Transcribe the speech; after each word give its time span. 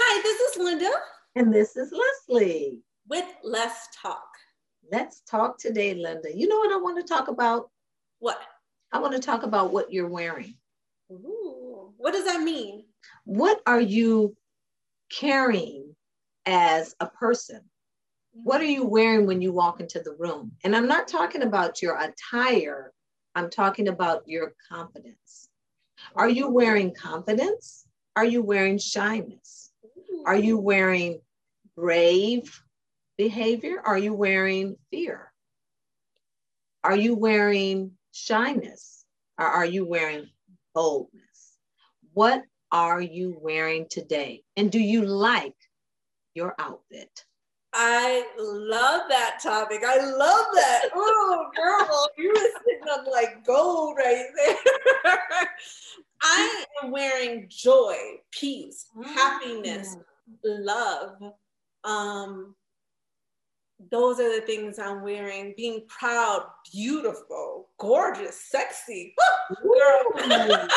Hi, 0.00 0.22
this 0.22 0.40
is 0.40 0.62
Linda. 0.62 0.90
And 1.34 1.52
this 1.52 1.76
is 1.76 1.92
Leslie. 1.92 2.78
With 3.08 3.24
Let's 3.42 3.88
Talk. 4.00 4.28
Let's 4.92 5.22
talk 5.28 5.58
today, 5.58 5.92
Linda. 5.92 6.28
You 6.32 6.46
know 6.46 6.58
what 6.58 6.72
I 6.72 6.76
want 6.76 7.04
to 7.04 7.14
talk 7.14 7.26
about? 7.26 7.68
What? 8.20 8.40
I 8.92 9.00
want 9.00 9.14
to 9.14 9.18
talk 9.18 9.42
about 9.42 9.72
what 9.72 9.92
you're 9.92 10.08
wearing. 10.08 10.54
Ooh, 11.10 11.92
what 11.96 12.12
does 12.12 12.26
that 12.26 12.42
mean? 12.42 12.84
What 13.24 13.60
are 13.66 13.80
you 13.80 14.36
carrying 15.10 15.96
as 16.46 16.94
a 17.00 17.08
person? 17.08 17.62
What 18.30 18.60
are 18.60 18.66
you 18.66 18.82
mm-hmm. 18.82 18.90
wearing 18.90 19.26
when 19.26 19.42
you 19.42 19.50
walk 19.50 19.80
into 19.80 19.98
the 19.98 20.14
room? 20.14 20.52
And 20.62 20.76
I'm 20.76 20.86
not 20.86 21.08
talking 21.08 21.42
about 21.42 21.82
your 21.82 21.98
attire, 21.98 22.92
I'm 23.34 23.50
talking 23.50 23.88
about 23.88 24.28
your 24.28 24.54
confidence. 24.70 25.48
Are 26.14 26.28
you 26.28 26.44
mm-hmm. 26.44 26.54
wearing 26.54 26.94
confidence? 26.94 27.84
Are 28.14 28.24
you 28.24 28.42
wearing 28.42 28.78
shyness? 28.78 29.57
Are 30.26 30.36
you 30.36 30.58
wearing 30.58 31.20
brave 31.76 32.60
behavior? 33.16 33.80
Are 33.84 33.98
you 33.98 34.12
wearing 34.12 34.76
fear? 34.90 35.32
Are 36.84 36.96
you 36.96 37.14
wearing 37.14 37.92
shyness? 38.12 39.04
Or 39.38 39.46
are 39.46 39.66
you 39.66 39.86
wearing 39.86 40.28
boldness? 40.74 41.58
What 42.12 42.42
are 42.72 43.00
you 43.00 43.38
wearing 43.40 43.86
today? 43.88 44.42
And 44.56 44.70
do 44.70 44.80
you 44.80 45.04
like 45.04 45.54
your 46.34 46.54
outfit? 46.58 47.24
I 47.72 48.26
love 48.38 49.02
that 49.08 49.38
topic. 49.42 49.82
I 49.86 49.98
love 49.98 50.46
that. 50.54 50.86
Oh, 50.94 51.46
girl, 51.54 52.08
you 52.16 52.30
were 52.30 52.36
sitting 52.36 52.88
on 52.90 53.10
like 53.10 53.44
gold 53.44 53.96
right 53.98 54.26
there. 54.36 54.56
I 56.22 56.64
am 56.82 56.90
wearing 56.90 57.46
joy, 57.48 57.96
peace, 58.32 58.86
happiness, 59.04 59.96
mm. 59.96 60.02
Love. 60.44 61.22
Um, 61.84 62.54
those 63.90 64.18
are 64.18 64.40
the 64.40 64.44
things 64.44 64.78
I'm 64.78 65.02
wearing. 65.02 65.54
Being 65.56 65.84
proud, 65.86 66.46
beautiful, 66.72 67.68
gorgeous, 67.78 68.40
sexy. 68.50 69.14
Girl, 69.62 70.00
I'm 70.16 70.68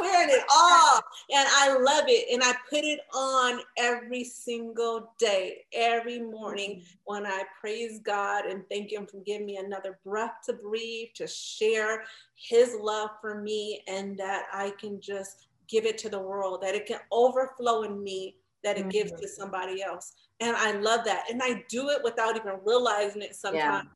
wearing 0.00 0.30
it 0.30 0.44
all. 0.50 1.00
And 1.30 1.46
I 1.50 1.76
love 1.78 2.04
it. 2.08 2.32
And 2.32 2.42
I 2.42 2.54
put 2.70 2.84
it 2.84 3.00
on 3.14 3.60
every 3.76 4.24
single 4.24 5.12
day, 5.18 5.66
every 5.74 6.20
morning 6.20 6.82
when 7.04 7.26
I 7.26 7.42
praise 7.60 8.00
God 8.00 8.46
and 8.46 8.62
thank 8.70 8.92
Him 8.92 9.06
for 9.06 9.18
giving 9.26 9.46
me 9.46 9.58
another 9.58 9.98
breath 10.04 10.36
to 10.46 10.54
breathe, 10.54 11.08
to 11.16 11.26
share 11.26 12.04
His 12.34 12.74
love 12.80 13.10
for 13.20 13.42
me, 13.42 13.82
and 13.86 14.18
that 14.18 14.44
I 14.54 14.72
can 14.80 15.02
just 15.02 15.48
give 15.68 15.84
it 15.84 15.98
to 15.98 16.08
the 16.08 16.18
world, 16.18 16.62
that 16.62 16.74
it 16.74 16.86
can 16.86 17.00
overflow 17.12 17.82
in 17.82 18.02
me, 18.02 18.36
that 18.64 18.76
it 18.76 18.80
mm-hmm. 18.80 18.90
gives 18.90 19.12
to 19.12 19.28
somebody 19.28 19.82
else. 19.82 20.12
And 20.40 20.56
I 20.56 20.72
love 20.72 21.04
that. 21.04 21.24
And 21.30 21.40
I 21.42 21.64
do 21.68 21.88
it 21.90 22.00
without 22.02 22.36
even 22.36 22.54
realizing 22.64 23.22
it 23.22 23.34
sometimes. 23.34 23.86
Yeah. 23.86 23.92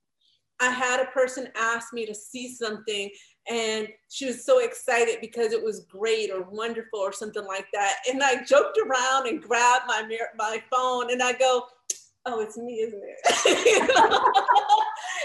I 0.60 0.70
had 0.70 1.00
a 1.00 1.06
person 1.06 1.48
ask 1.56 1.92
me 1.92 2.06
to 2.06 2.14
see 2.14 2.54
something 2.54 3.10
and 3.50 3.88
she 4.08 4.27
was 4.27 4.44
so 4.44 4.60
excited 4.60 5.19
because 5.20 5.52
it 5.52 5.62
was 5.62 5.86
great 5.86 6.30
or 6.30 6.42
wonderful 6.42 7.00
or 7.00 7.12
something 7.12 7.44
like 7.44 7.66
that. 7.72 7.96
And 8.08 8.22
I 8.22 8.44
joked 8.44 8.78
around 8.78 9.27
and 9.27 9.42
grabbed 9.42 9.86
my 9.88 10.04
my 10.36 10.62
phone 10.70 11.10
and 11.10 11.22
I 11.22 11.32
go, 11.32 11.64
"Oh, 12.24 12.41
it's 12.41 12.56
me, 12.56 12.74
isn't 12.74 13.02
it?" 13.02 13.19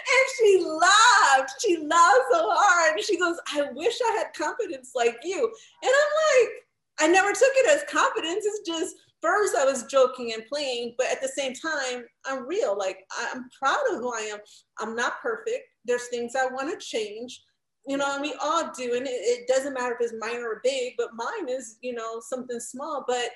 and 0.07 0.27
she 0.39 0.65
laughed. 0.65 1.61
She 1.61 1.77
laughed 1.77 2.25
so 2.31 2.49
hard. 2.49 2.99
She 3.03 3.19
goes, 3.19 3.37
"I 3.53 3.67
wish 3.73 3.95
I 4.03 4.17
had 4.17 4.33
confidence 4.33 4.93
like 4.95 5.17
you." 5.23 5.43
And 5.83 5.91
I'm 5.91 6.41
like, 6.41 6.53
I 6.99 7.07
never 7.07 7.31
took 7.31 7.51
it 7.55 7.69
as 7.69 7.83
confidence. 7.89 8.45
It's 8.45 8.67
just 8.67 8.95
first 9.21 9.55
I 9.55 9.65
was 9.65 9.83
joking 9.83 10.33
and 10.33 10.45
playing, 10.47 10.95
but 10.97 11.07
at 11.07 11.21
the 11.21 11.27
same 11.27 11.53
time, 11.53 12.05
I'm 12.25 12.47
real. 12.47 12.77
Like 12.77 12.99
I'm 13.33 13.49
proud 13.57 13.79
of 13.91 13.97
who 13.97 14.13
I 14.13 14.21
am. 14.21 14.39
I'm 14.79 14.95
not 14.95 15.21
perfect. 15.21 15.63
There's 15.85 16.07
things 16.07 16.35
I 16.35 16.47
want 16.47 16.69
to 16.71 16.85
change. 16.85 17.43
You 17.85 17.95
know, 17.95 18.13
and 18.13 18.21
we 18.21 18.33
all 18.41 18.69
do. 18.75 18.95
And 18.95 19.07
it, 19.07 19.11
it 19.11 19.47
doesn't 19.47 19.73
matter 19.73 19.95
if 19.97 20.01
it's 20.01 20.13
minor 20.19 20.45
or 20.45 20.61
big, 20.61 20.95
but 20.97 21.15
mine 21.15 21.47
is, 21.47 21.77
you 21.81 21.93
know, 21.93 22.19
something 22.19 22.59
small. 22.59 23.05
But 23.07 23.29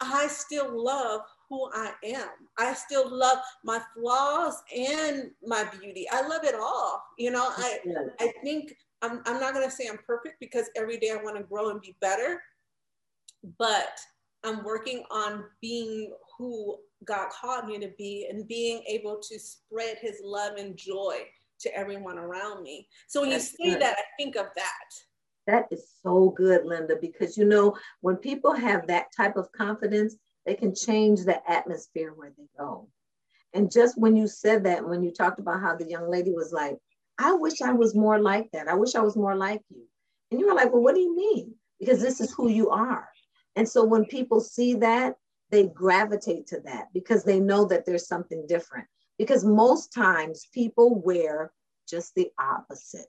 I 0.00 0.26
still 0.26 0.84
love 0.84 1.20
who 1.48 1.70
I 1.72 1.92
am. 2.04 2.28
I 2.58 2.74
still 2.74 3.08
love 3.08 3.38
my 3.62 3.80
flaws 3.94 4.60
and 4.76 5.30
my 5.46 5.64
beauty. 5.64 6.06
I 6.10 6.26
love 6.26 6.44
it 6.44 6.54
all. 6.54 7.02
You 7.18 7.30
know, 7.30 7.48
I 7.56 7.78
I 8.20 8.32
think 8.42 8.74
I'm, 9.02 9.22
I'm 9.26 9.40
not 9.40 9.54
gonna 9.54 9.70
say 9.70 9.86
I'm 9.88 9.98
perfect 10.06 10.40
because 10.40 10.68
every 10.76 10.98
day 10.98 11.10
I 11.10 11.22
want 11.22 11.36
to 11.36 11.44
grow 11.44 11.70
and 11.70 11.80
be 11.80 11.96
better. 12.00 12.42
But 13.58 13.98
I'm 14.44 14.62
working 14.62 15.04
on 15.10 15.44
being 15.60 16.12
who 16.38 16.78
God 17.04 17.30
called 17.30 17.66
me 17.66 17.78
to 17.78 17.92
be 17.98 18.28
and 18.30 18.46
being 18.46 18.82
able 18.86 19.18
to 19.20 19.38
spread 19.38 19.98
his 20.00 20.20
love 20.22 20.56
and 20.56 20.76
joy 20.76 21.16
to 21.60 21.76
everyone 21.76 22.18
around 22.18 22.62
me. 22.62 22.88
So 23.08 23.22
when 23.22 23.30
That's 23.30 23.52
you 23.52 23.66
say 23.66 23.70
good. 23.72 23.82
that, 23.82 23.96
I 23.98 24.04
think 24.18 24.36
of 24.36 24.46
that. 24.56 24.88
That 25.46 25.66
is 25.70 25.86
so 26.02 26.30
good, 26.30 26.64
Linda, 26.64 26.96
because 27.00 27.36
you 27.36 27.44
know, 27.44 27.76
when 28.00 28.16
people 28.16 28.54
have 28.54 28.86
that 28.86 29.06
type 29.16 29.36
of 29.36 29.52
confidence, 29.52 30.16
they 30.46 30.54
can 30.54 30.74
change 30.74 31.24
the 31.24 31.40
atmosphere 31.50 32.12
where 32.14 32.32
they 32.36 32.46
go. 32.58 32.88
And 33.52 33.70
just 33.70 33.98
when 33.98 34.16
you 34.16 34.26
said 34.26 34.64
that, 34.64 34.86
when 34.86 35.02
you 35.02 35.10
talked 35.10 35.38
about 35.38 35.60
how 35.60 35.76
the 35.76 35.88
young 35.88 36.10
lady 36.10 36.32
was 36.32 36.52
like, 36.52 36.76
I 37.18 37.32
wish 37.32 37.62
I 37.62 37.72
was 37.72 37.94
more 37.94 38.18
like 38.18 38.50
that. 38.52 38.68
I 38.68 38.74
wish 38.74 38.94
I 38.94 39.00
was 39.00 39.16
more 39.16 39.36
like 39.36 39.62
you. 39.70 39.84
And 40.30 40.40
you 40.40 40.48
were 40.48 40.54
like, 40.54 40.72
well, 40.72 40.82
what 40.82 40.94
do 40.94 41.00
you 41.00 41.14
mean? 41.14 41.54
Because 41.78 42.00
this 42.00 42.20
is 42.20 42.32
who 42.32 42.48
you 42.48 42.70
are. 42.70 43.08
And 43.56 43.68
so 43.68 43.84
when 43.84 44.04
people 44.04 44.40
see 44.40 44.74
that, 44.74 45.16
they 45.50 45.68
gravitate 45.68 46.46
to 46.48 46.60
that 46.60 46.88
because 46.92 47.24
they 47.24 47.38
know 47.38 47.64
that 47.66 47.86
there's 47.86 48.08
something 48.08 48.46
different. 48.48 48.86
Because 49.18 49.44
most 49.44 49.92
times 49.92 50.48
people 50.52 51.00
wear 51.00 51.52
just 51.88 52.14
the 52.14 52.30
opposite. 52.38 53.06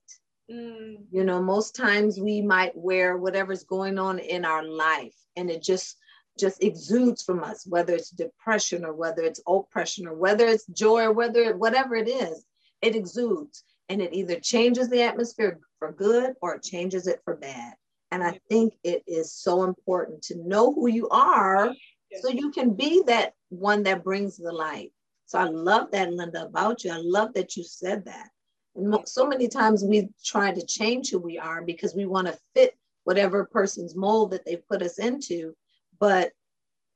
Mm. 0.51 0.97
You 1.11 1.23
know, 1.23 1.41
most 1.41 1.75
times 1.75 2.19
we 2.19 2.41
might 2.41 2.75
wear 2.75 3.17
whatever's 3.17 3.63
going 3.63 3.97
on 3.97 4.19
in 4.19 4.45
our 4.45 4.63
life 4.63 5.15
and 5.35 5.49
it 5.49 5.63
just 5.63 5.97
just 6.37 6.61
exudes 6.61 7.23
from 7.23 7.43
us, 7.43 7.65
whether 7.65 7.93
it's 7.93 8.09
depression 8.09 8.83
or 8.83 8.93
whether 8.93 9.23
it's 9.23 9.39
oppression 9.47 10.05
or 10.05 10.15
whether 10.15 10.45
it's 10.45 10.65
joy 10.67 11.03
or 11.03 11.13
whether 11.13 11.55
whatever 11.55 11.95
it 11.95 12.09
is, 12.09 12.43
it 12.81 12.93
exudes 12.93 13.63
and 13.87 14.01
it 14.01 14.13
either 14.13 14.39
changes 14.39 14.89
the 14.89 15.01
atmosphere 15.01 15.59
for 15.79 15.93
good 15.93 16.33
or 16.41 16.55
it 16.55 16.63
changes 16.63 17.07
it 17.07 17.21
for 17.23 17.35
bad. 17.35 17.73
And 18.15 18.23
I 18.23 18.39
think 18.47 18.75
it 18.85 19.03
is 19.07 19.33
so 19.33 19.65
important 19.65 20.21
to 20.23 20.37
know 20.37 20.71
who 20.71 20.87
you 20.87 21.09
are 21.09 21.75
so 22.21 22.29
you 22.29 22.49
can 22.49 22.73
be 22.73 23.03
that 23.07 23.33
one 23.49 23.83
that 23.83 24.05
brings 24.05 24.37
the 24.37 24.53
light. 24.53 24.93
So 25.25 25.37
I 25.37 25.43
love 25.43 25.91
that, 25.91 26.13
Linda, 26.13 26.45
about 26.45 26.85
you. 26.85 26.93
I 26.93 26.99
love 26.99 27.33
that 27.33 27.57
you 27.57 27.65
said 27.65 28.05
that. 28.05 28.29
And 28.77 28.95
so 29.05 29.27
many 29.27 29.49
times 29.49 29.83
we 29.83 30.07
try 30.23 30.53
to 30.53 30.65
change 30.65 31.09
who 31.09 31.19
we 31.19 31.37
are 31.37 31.61
because 31.61 31.93
we 31.93 32.05
want 32.05 32.27
to 32.27 32.39
fit 32.53 32.77
whatever 33.03 33.43
person's 33.43 33.97
mold 33.97 34.31
that 34.31 34.45
they 34.45 34.55
put 34.55 34.81
us 34.81 34.97
into. 34.97 35.53
But 35.99 36.31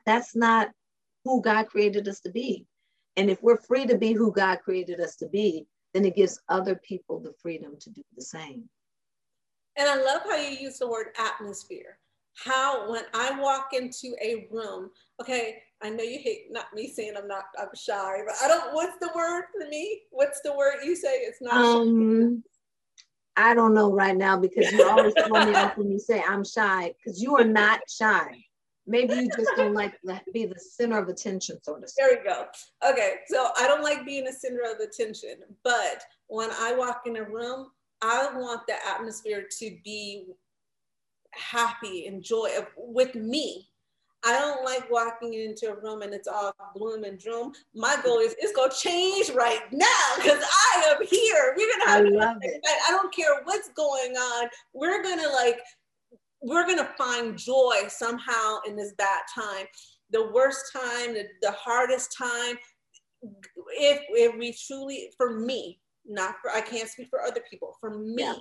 that's 0.05 0.37
not 0.37 0.69
who 1.25 1.41
God 1.41 1.67
created 1.67 2.07
us 2.07 2.21
to 2.21 2.31
be. 2.31 2.65
And 3.17 3.29
if 3.29 3.43
we're 3.43 3.57
free 3.57 3.85
to 3.87 3.97
be 3.97 4.13
who 4.13 4.31
God 4.31 4.59
created 4.63 5.01
us 5.01 5.17
to 5.17 5.27
be, 5.27 5.67
then 5.93 6.05
it 6.05 6.15
gives 6.15 6.39
other 6.47 6.75
people 6.75 7.19
the 7.19 7.33
freedom 7.41 7.73
to 7.81 7.89
do 7.89 8.03
the 8.15 8.21
same. 8.21 8.69
And 9.77 9.87
I 9.87 9.95
love 9.95 10.21
how 10.23 10.35
you 10.35 10.57
use 10.57 10.79
the 10.79 10.87
word 10.87 11.07
atmosphere. 11.17 11.97
How 12.35 12.89
when 12.91 13.03
I 13.13 13.39
walk 13.39 13.69
into 13.73 14.15
a 14.21 14.47
room, 14.51 14.91
okay, 15.21 15.61
I 15.81 15.89
know 15.89 16.03
you 16.03 16.19
hate 16.19 16.47
not 16.51 16.73
me 16.73 16.87
saying 16.87 17.13
I'm 17.17 17.27
not 17.27 17.45
I'm 17.59 17.69
shy, 17.75 18.19
but 18.25 18.35
I 18.41 18.47
don't 18.47 18.73
what's 18.73 18.97
the 18.99 19.11
word 19.15 19.45
for 19.51 19.67
me? 19.69 20.01
What's 20.11 20.41
the 20.41 20.55
word 20.55 20.77
you 20.83 20.95
say? 20.95 21.17
It's 21.19 21.41
not 21.41 21.57
um 21.57 22.43
I 23.35 23.53
don't 23.53 23.73
know 23.73 23.91
right 23.91 24.17
now 24.17 24.37
because 24.37 24.71
you 24.71 24.83
always 24.83 25.15
throw 25.15 25.39
me 25.39 25.55
off 25.55 25.73
when 25.77 25.89
you 25.89 25.99
say 25.99 26.21
I'm 26.27 26.43
shy 26.43 26.93
because 26.97 27.21
you 27.21 27.35
are 27.37 27.45
not 27.45 27.79
shy. 27.89 28.43
Maybe 28.85 29.13
you 29.13 29.29
just 29.37 29.55
don't 29.55 29.73
like 29.73 29.93
to 30.01 30.19
be 30.33 30.45
the 30.45 30.59
center 30.59 30.97
of 30.97 31.09
attention, 31.09 31.63
sort 31.63 31.83
of. 31.83 31.91
There 31.95 32.17
we 32.17 32.27
go. 32.27 32.45
Okay, 32.89 33.17
so 33.27 33.49
I 33.57 33.67
don't 33.67 33.83
like 33.83 34.03
being 34.03 34.27
a 34.27 34.33
center 34.33 34.61
of 34.63 34.79
attention, 34.79 35.35
but 35.63 36.03
when 36.27 36.49
I 36.51 36.73
walk 36.73 37.03
in 37.05 37.17
a 37.17 37.23
room, 37.23 37.67
I 38.01 38.29
want 38.35 38.61
the 38.67 38.75
atmosphere 38.87 39.45
to 39.59 39.77
be 39.83 40.27
happy 41.31 42.07
and 42.07 42.23
joy 42.23 42.49
with 42.77 43.15
me. 43.15 43.67
I 44.25 44.37
don't 44.37 44.65
like 44.65 44.89
walking 44.91 45.33
into 45.33 45.71
a 45.71 45.79
room 45.79 46.01
and 46.01 46.13
it's 46.13 46.27
all 46.27 46.53
gloom 46.75 47.05
and 47.05 47.17
doom. 47.17 47.53
My 47.73 47.97
goal 48.03 48.19
is 48.19 48.35
it's 48.39 48.53
gonna 48.53 48.73
change 48.73 49.29
right 49.29 49.61
now 49.71 49.85
because 50.17 50.43
I 50.43 50.91
am 50.91 51.07
here. 51.07 51.53
We're 51.55 51.71
gonna 51.77 51.89
have. 51.89 52.05
I 52.05 52.09
love 52.09 52.37
it. 52.41 52.61
I 52.87 52.91
don't 52.91 53.13
care 53.13 53.41
what's 53.45 53.69
going 53.69 54.17
on. 54.17 54.49
We're 54.73 55.01
gonna 55.03 55.29
like, 55.29 55.59
we're 56.41 56.67
gonna 56.67 56.89
find 56.97 57.37
joy 57.37 57.87
somehow 57.87 58.57
in 58.67 58.75
this 58.75 58.93
bad 58.97 59.21
time. 59.33 59.65
The 60.11 60.29
worst 60.33 60.73
time, 60.73 61.13
the, 61.13 61.25
the 61.41 61.51
hardest 61.51 62.15
time. 62.17 62.57
If 63.71 64.01
if 64.09 64.37
we 64.37 64.53
truly, 64.53 65.11
for 65.15 65.39
me, 65.39 65.79
not 66.09 66.35
for 66.41 66.51
I 66.51 66.61
can't 66.61 66.89
speak 66.89 67.09
for 67.09 67.21
other 67.21 67.41
people, 67.49 67.75
for 67.79 67.97
me. 67.97 68.23
Yeah. 68.23 68.35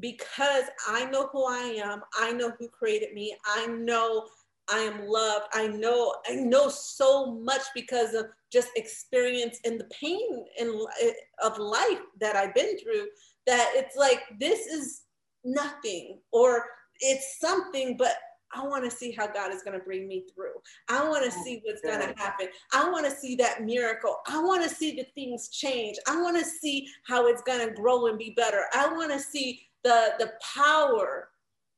Because 0.00 0.64
I 0.86 1.06
know 1.06 1.28
who 1.32 1.44
I 1.44 1.80
am, 1.82 2.02
I 2.16 2.32
know 2.32 2.52
who 2.58 2.68
created 2.68 3.14
me, 3.14 3.36
I 3.44 3.66
know 3.66 4.28
I 4.70 4.80
am 4.80 5.06
loved. 5.06 5.46
I 5.52 5.66
know, 5.66 6.14
I 6.28 6.34
know 6.34 6.68
so 6.68 7.32
much 7.32 7.62
because 7.74 8.14
of 8.14 8.26
just 8.52 8.68
experience 8.76 9.58
and 9.64 9.80
the 9.80 9.86
pain 9.86 10.44
in, 10.58 10.86
eh, 11.02 11.12
of 11.42 11.58
life 11.58 12.00
that 12.20 12.36
I've 12.36 12.54
been 12.54 12.78
through 12.78 13.06
that 13.46 13.72
it's 13.74 13.96
like, 13.96 14.20
this 14.38 14.66
is 14.66 15.02
nothing 15.44 16.20
or 16.32 16.66
it's 17.00 17.38
something, 17.40 17.96
but 17.96 18.16
I 18.54 18.66
want 18.66 18.84
to 18.84 18.90
see 18.90 19.12
how 19.12 19.26
God 19.26 19.52
is 19.52 19.62
going 19.62 19.78
to 19.78 19.84
bring 19.84 20.08
me 20.08 20.24
through. 20.34 20.54
I 20.88 21.06
want 21.08 21.24
to 21.24 21.30
see 21.30 21.60
what's 21.64 21.82
going 21.82 22.00
to 22.00 22.18
happen. 22.18 22.48
I 22.72 22.88
want 22.90 23.04
to 23.04 23.10
see 23.10 23.34
that 23.36 23.64
miracle. 23.64 24.16
I 24.26 24.40
want 24.42 24.62
to 24.62 24.68
see 24.68 24.96
the 24.96 25.06
things 25.14 25.48
change. 25.48 25.96
I 26.06 26.20
want 26.20 26.38
to 26.38 26.44
see 26.44 26.88
how 27.06 27.26
it's 27.26 27.42
going 27.42 27.66
to 27.66 27.74
grow 27.74 28.06
and 28.06 28.18
be 28.18 28.30
better. 28.36 28.64
I 28.72 28.88
want 28.88 29.12
to 29.12 29.18
see 29.18 29.60
the, 29.84 30.14
the 30.18 30.32
power 30.54 31.28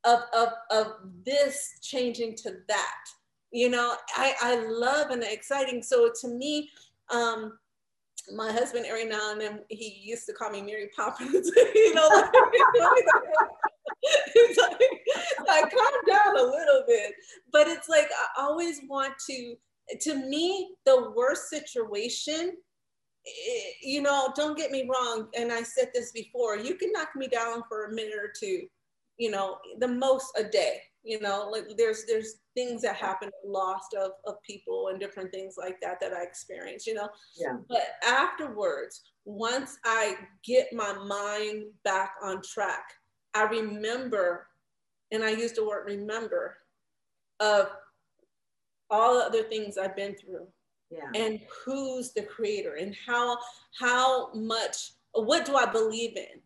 of, 0.05 0.21
of, 0.35 0.49
of 0.71 0.87
this 1.25 1.79
changing 1.83 2.37
to 2.37 2.57
that. 2.69 2.99
You 3.53 3.69
know, 3.69 3.97
I, 4.17 4.35
I 4.41 4.55
love 4.67 5.11
and 5.11 5.25
exciting. 5.25 5.83
So 5.83 6.11
to 6.21 6.29
me, 6.29 6.71
um, 7.11 7.59
my 8.35 8.53
husband 8.53 8.87
every 8.87 9.07
now 9.07 9.33
and 9.33 9.41
then 9.41 9.61
he 9.69 10.01
used 10.03 10.27
to 10.27 10.33
call 10.33 10.51
me 10.51 10.63
Mary 10.63 10.89
Poppins. 10.95 11.51
you 11.75 11.95
know, 11.95 12.09
like, 12.09 12.31
it's 14.35 14.59
like, 14.59 15.47
like 15.47 15.73
calm 15.73 16.01
down 16.07 16.37
a 16.37 16.43
little 16.43 16.83
bit. 16.87 17.13
But 17.53 17.69
it's 17.69 17.89
like 17.89 18.09
I 18.13 18.43
always 18.43 18.81
want 18.89 19.15
to. 19.29 19.55
To 20.03 20.15
me, 20.15 20.77
the 20.87 21.11
worst 21.17 21.51
situation 21.51 22.53
eh, 23.27 23.71
you 23.83 24.03
know, 24.03 24.33
don't 24.37 24.57
get 24.57 24.71
me 24.71 24.89
wrong, 24.89 25.29
and 25.37 25.53
I 25.53 25.63
said 25.63 25.91
this 25.93 26.13
before, 26.13 26.57
you 26.57 26.77
can 26.77 26.93
knock 26.93 27.09
me 27.17 27.27
down 27.27 27.65
for 27.69 27.87
a 27.87 27.93
minute 27.93 28.15
or 28.15 28.33
two, 28.39 28.67
you 29.19 29.31
know, 29.31 29.59
the 29.79 29.89
most 29.89 30.27
a 30.37 30.45
day. 30.45 30.81
You 31.03 31.19
know, 31.21 31.49
like 31.51 31.65
there's 31.79 32.05
there's 32.07 32.41
things 32.55 32.83
that 32.83 32.95
happen, 32.95 33.31
lost 33.45 33.95
of, 33.95 34.11
of 34.27 34.35
people 34.43 34.89
and 34.89 35.01
different 35.01 35.33
things 35.33 35.55
like 35.57 35.81
that 35.81 35.99
that 36.01 36.13
I 36.13 36.23
experienced, 36.23 36.87
you 36.87 36.93
know. 36.93 37.09
Yeah. 37.39 37.57
But 37.69 37.83
afterwards, 38.07 39.01
once 39.25 39.79
I 39.85 40.17
get 40.45 40.73
my 40.73 40.93
mind 40.93 41.65
back 41.85 42.13
on 42.23 42.43
track, 42.43 42.85
I 43.35 43.45
remember, 43.45 44.47
and 45.13 45.25
I 45.25 45.31
use 45.31 45.53
the 45.53 45.67
word 45.67 45.87
remember, 45.87 46.57
of 47.39 47.71
all 48.91 49.15
the 49.15 49.25
other 49.25 49.43
things 49.45 49.79
I've 49.79 49.97
been 49.97 50.15
through. 50.17 50.47
Yeah. 50.91 51.11
And 51.15 51.41
who's 51.65 52.13
the 52.13 52.23
creator 52.23 52.75
and 52.75 52.95
how 53.07 53.39
how 53.79 54.33
much 54.35 54.93
what 55.13 55.45
do 55.45 55.55
I 55.55 55.67
believe 55.67 56.17
in? 56.17 56.41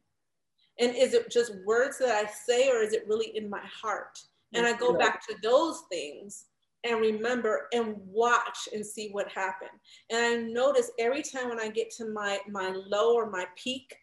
And 0.78 0.94
is 0.94 1.14
it 1.14 1.30
just 1.30 1.52
words 1.64 1.98
that 1.98 2.10
I 2.10 2.30
say 2.30 2.68
or 2.68 2.82
is 2.82 2.92
it 2.92 3.06
really 3.08 3.36
in 3.36 3.48
my 3.48 3.62
heart? 3.64 4.18
And 4.52 4.66
I 4.66 4.72
go 4.72 4.96
back 4.96 5.26
to 5.26 5.34
those 5.42 5.82
things 5.90 6.44
and 6.84 7.00
remember 7.00 7.68
and 7.72 7.96
watch 8.06 8.68
and 8.72 8.84
see 8.84 9.08
what 9.10 9.28
happened. 9.28 9.70
And 10.10 10.20
I 10.20 10.36
notice 10.36 10.90
every 10.98 11.22
time 11.22 11.48
when 11.48 11.58
I 11.58 11.68
get 11.68 11.90
to 11.96 12.06
my 12.10 12.38
my 12.48 12.70
low 12.86 13.14
or 13.14 13.30
my 13.30 13.46
peak, 13.56 13.96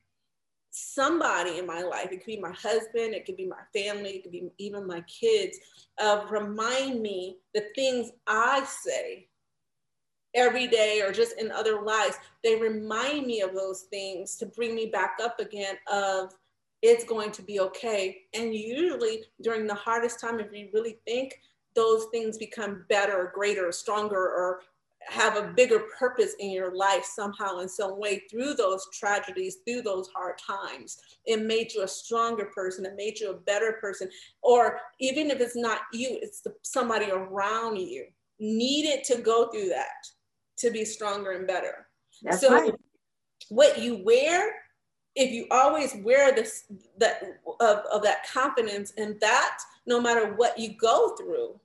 somebody 0.71 1.59
in 1.59 1.68
my 1.68 1.81
life, 1.81 2.07
it 2.12 2.18
could 2.18 2.25
be 2.25 2.39
my 2.39 2.53
husband, 2.53 3.13
it 3.13 3.25
could 3.25 3.38
be 3.38 3.45
my 3.45 3.62
family, 3.73 4.12
it 4.12 4.23
could 4.23 4.31
be 4.31 4.50
even 4.57 4.88
my 4.88 5.01
kids, 5.01 5.59
uh, 6.01 6.25
remind 6.29 7.01
me 7.01 7.38
the 7.53 7.65
things 7.75 8.12
I 8.25 8.63
say 8.63 9.27
every 10.33 10.68
day 10.68 11.01
or 11.06 11.12
just 11.12 11.38
in 11.39 11.51
other 11.51 11.81
lives. 11.81 12.15
They 12.44 12.56
remind 12.56 13.27
me 13.27 13.41
of 13.41 13.53
those 13.53 13.81
things 13.89 14.38
to 14.38 14.45
bring 14.45 14.73
me 14.73 14.88
back 14.88 15.18
up 15.21 15.39
again 15.39 15.75
of 15.91 16.33
it's 16.81 17.03
going 17.03 17.31
to 17.31 17.44
be 17.44 17.59
okay. 17.59 18.21
And 18.33 18.56
usually 18.56 19.25
during 19.41 19.67
the 19.67 19.75
hardest 19.75 20.19
time, 20.19 20.39
if 20.39 20.51
you 20.53 20.69
really 20.74 20.97
think, 21.06 21.39
those 21.75 22.06
things 22.12 22.38
become 22.38 22.85
better, 22.89 23.31
greater, 23.33 23.71
stronger, 23.71 24.17
or 24.17 24.62
have 25.07 25.36
a 25.36 25.53
bigger 25.56 25.83
purpose 25.98 26.36
in 26.39 26.51
your 26.51 26.75
life 26.75 27.03
somehow 27.03 27.59
in 27.59 27.68
some 27.68 28.00
way 28.00 28.21
through 28.30 28.53
those 28.53 28.88
tragedies 28.94 29.57
through 29.65 29.81
those 29.81 30.09
hard 30.15 30.36
times. 30.38 30.98
It 31.25 31.42
made 31.42 31.74
you 31.74 31.83
a 31.83 31.88
stronger 31.88 32.45
person. 32.53 32.86
It 32.86 32.95
made 32.95 33.19
you 33.19 33.31
a 33.31 33.39
better 33.39 33.77
person. 33.81 34.09
Or 34.42 34.80
even 35.00 35.31
if 35.31 35.42
it's 35.42 35.56
not 35.56 35.80
you 35.92 36.19
it's 36.21 36.42
the, 36.42 36.53
somebody 36.62 37.09
around 37.12 37.77
you 37.77 38.06
needed 38.39 39.03
to 39.06 39.21
go 39.21 39.50
through 39.50 39.69
that 39.69 39.88
to 40.57 40.71
be 40.71 40.86
stronger 40.86 41.31
and 41.31 41.48
better. 41.48 41.88
That's 42.21 42.42
so 42.42 42.51
right. 42.51 42.74
what 43.50 43.80
you 43.80 44.03
wear 44.03 44.53
if 45.15 45.31
you 45.31 45.45
always 45.51 45.95
wear 46.03 46.33
this 46.33 46.65
that 46.98 47.21
of, 47.59 47.80
of 47.92 48.01
that 48.03 48.25
confidence 48.31 48.94
and 48.98 49.19
that 49.19 49.57
no 49.86 50.00
matter 50.00 50.36
what 50.36 50.57
you 50.57 50.74
go 50.77 51.15
through 51.18 51.59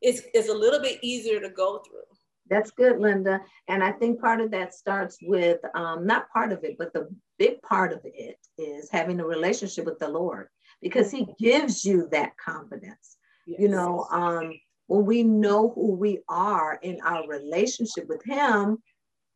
is 0.00 0.24
is 0.34 0.48
a 0.48 0.54
little 0.54 0.80
bit 0.80 0.98
easier 1.02 1.40
to 1.40 1.48
go 1.48 1.78
through 1.78 2.17
that's 2.48 2.70
good, 2.70 2.98
Linda. 2.98 3.40
And 3.68 3.82
I 3.82 3.92
think 3.92 4.20
part 4.20 4.40
of 4.40 4.50
that 4.52 4.74
starts 4.74 5.18
with 5.22 5.60
um, 5.74 6.06
not 6.06 6.30
part 6.30 6.52
of 6.52 6.64
it, 6.64 6.76
but 6.78 6.92
the 6.92 7.08
big 7.38 7.62
part 7.62 7.92
of 7.92 8.00
it 8.04 8.36
is 8.56 8.90
having 8.90 9.20
a 9.20 9.26
relationship 9.26 9.84
with 9.84 9.98
the 9.98 10.08
Lord 10.08 10.48
because 10.82 11.10
He 11.10 11.26
gives 11.38 11.84
you 11.84 12.08
that 12.12 12.32
confidence. 12.36 13.16
Yes. 13.46 13.60
You 13.60 13.68
know, 13.68 14.06
um, 14.10 14.52
when 14.86 15.04
we 15.04 15.22
know 15.22 15.70
who 15.74 15.92
we 15.94 16.20
are 16.28 16.78
in 16.82 16.98
our 17.04 17.26
relationship 17.28 18.08
with 18.08 18.22
Him, 18.24 18.78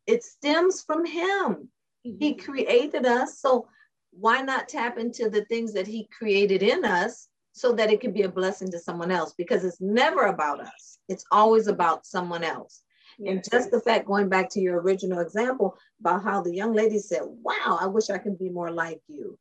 it 0.06 0.24
stems 0.24 0.82
from 0.82 1.04
Him. 1.04 1.68
Mm-hmm. 2.06 2.16
He 2.18 2.34
created 2.34 3.06
us. 3.06 3.38
So 3.38 3.68
why 4.10 4.42
not 4.42 4.68
tap 4.68 4.98
into 4.98 5.30
the 5.30 5.44
things 5.46 5.72
that 5.74 5.86
He 5.86 6.08
created 6.16 6.62
in 6.62 6.84
us 6.84 7.28
so 7.52 7.72
that 7.72 7.90
it 7.90 8.00
can 8.00 8.12
be 8.12 8.22
a 8.22 8.28
blessing 8.28 8.70
to 8.70 8.78
someone 8.78 9.10
else? 9.10 9.34
Because 9.36 9.64
it's 9.64 9.80
never 9.80 10.26
about 10.26 10.60
us, 10.60 10.98
it's 11.08 11.24
always 11.30 11.66
about 11.66 12.06
someone 12.06 12.44
else. 12.44 12.82
And 13.18 13.44
just 13.50 13.70
the 13.70 13.80
fact, 13.80 14.06
going 14.06 14.28
back 14.28 14.50
to 14.50 14.60
your 14.60 14.80
original 14.80 15.20
example 15.20 15.76
about 16.00 16.24
how 16.24 16.42
the 16.42 16.54
young 16.54 16.72
lady 16.72 16.98
said, 16.98 17.22
Wow, 17.24 17.78
I 17.80 17.86
wish 17.86 18.10
I 18.10 18.18
could 18.18 18.38
be 18.38 18.48
more 18.48 18.70
like 18.70 19.00
you. 19.08 19.38